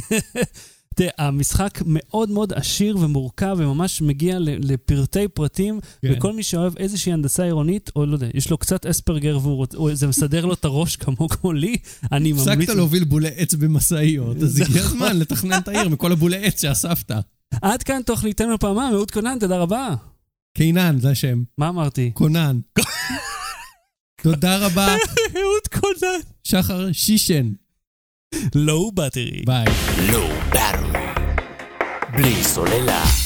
תראה, 0.95 1.11
המשחק 1.17 1.79
מאוד 1.85 2.29
מאוד 2.29 2.53
עשיר 2.53 2.97
ומורכב, 2.97 3.55
וממש 3.59 4.01
מגיע 4.01 4.37
לפרטי 4.39 5.27
פרטים, 5.27 5.79
כן. 6.01 6.13
וכל 6.17 6.33
מי 6.33 6.43
שאוהב 6.43 6.77
איזושהי 6.77 7.13
הנדסה 7.13 7.43
עירונית, 7.43 7.91
או 7.95 8.05
לא 8.05 8.13
יודע, 8.13 8.27
יש 8.33 8.49
לו 8.49 8.57
קצת 8.57 8.85
אספרגר 8.85 9.39
וזה 9.85 10.07
מסדר 10.07 10.45
לו 10.45 10.53
את 10.53 10.65
הראש 10.65 10.95
כמו 10.95 11.29
כמו 11.29 11.53
לי, 11.53 11.77
אני 12.11 12.31
ממליץ... 12.31 12.47
הפסקת 12.47 12.75
להוביל 12.75 13.03
בולי 13.03 13.29
עץ 13.35 13.53
במשאיות, 13.53 14.37
אז 14.37 14.61
הגיע 14.61 14.81
נכון. 14.83 15.01
הזמן 15.01 15.19
לתכנן 15.19 15.57
את 15.57 15.67
העיר 15.67 15.89
מכל 15.89 16.11
הבולי 16.11 16.45
עץ 16.45 16.61
שאספת. 16.61 17.11
עד 17.61 17.83
כאן 17.83 18.01
תוכניתנו 18.05 18.59
פעמיים, 18.59 18.93
אהוד 18.93 19.11
קונן, 19.11 19.37
תודה 19.39 19.57
רבה. 19.57 19.95
קינן, 20.57 20.99
זה 20.99 21.09
השם. 21.09 21.43
מה 21.57 21.69
אמרתי? 21.69 22.11
קונן. 22.13 22.59
תודה 24.21 24.57
רבה, 24.57 24.87
אהוד 25.35 25.67
קונן. 25.79 26.19
שחר 26.43 26.91
שישן. 26.91 27.51
לואו 28.55 28.91
בטרי. 28.91 29.41
ביי. 29.45 29.65
Low 30.09 30.53
Battery. 30.53 31.21
בלי 32.15 32.43
סוללה. 32.43 33.20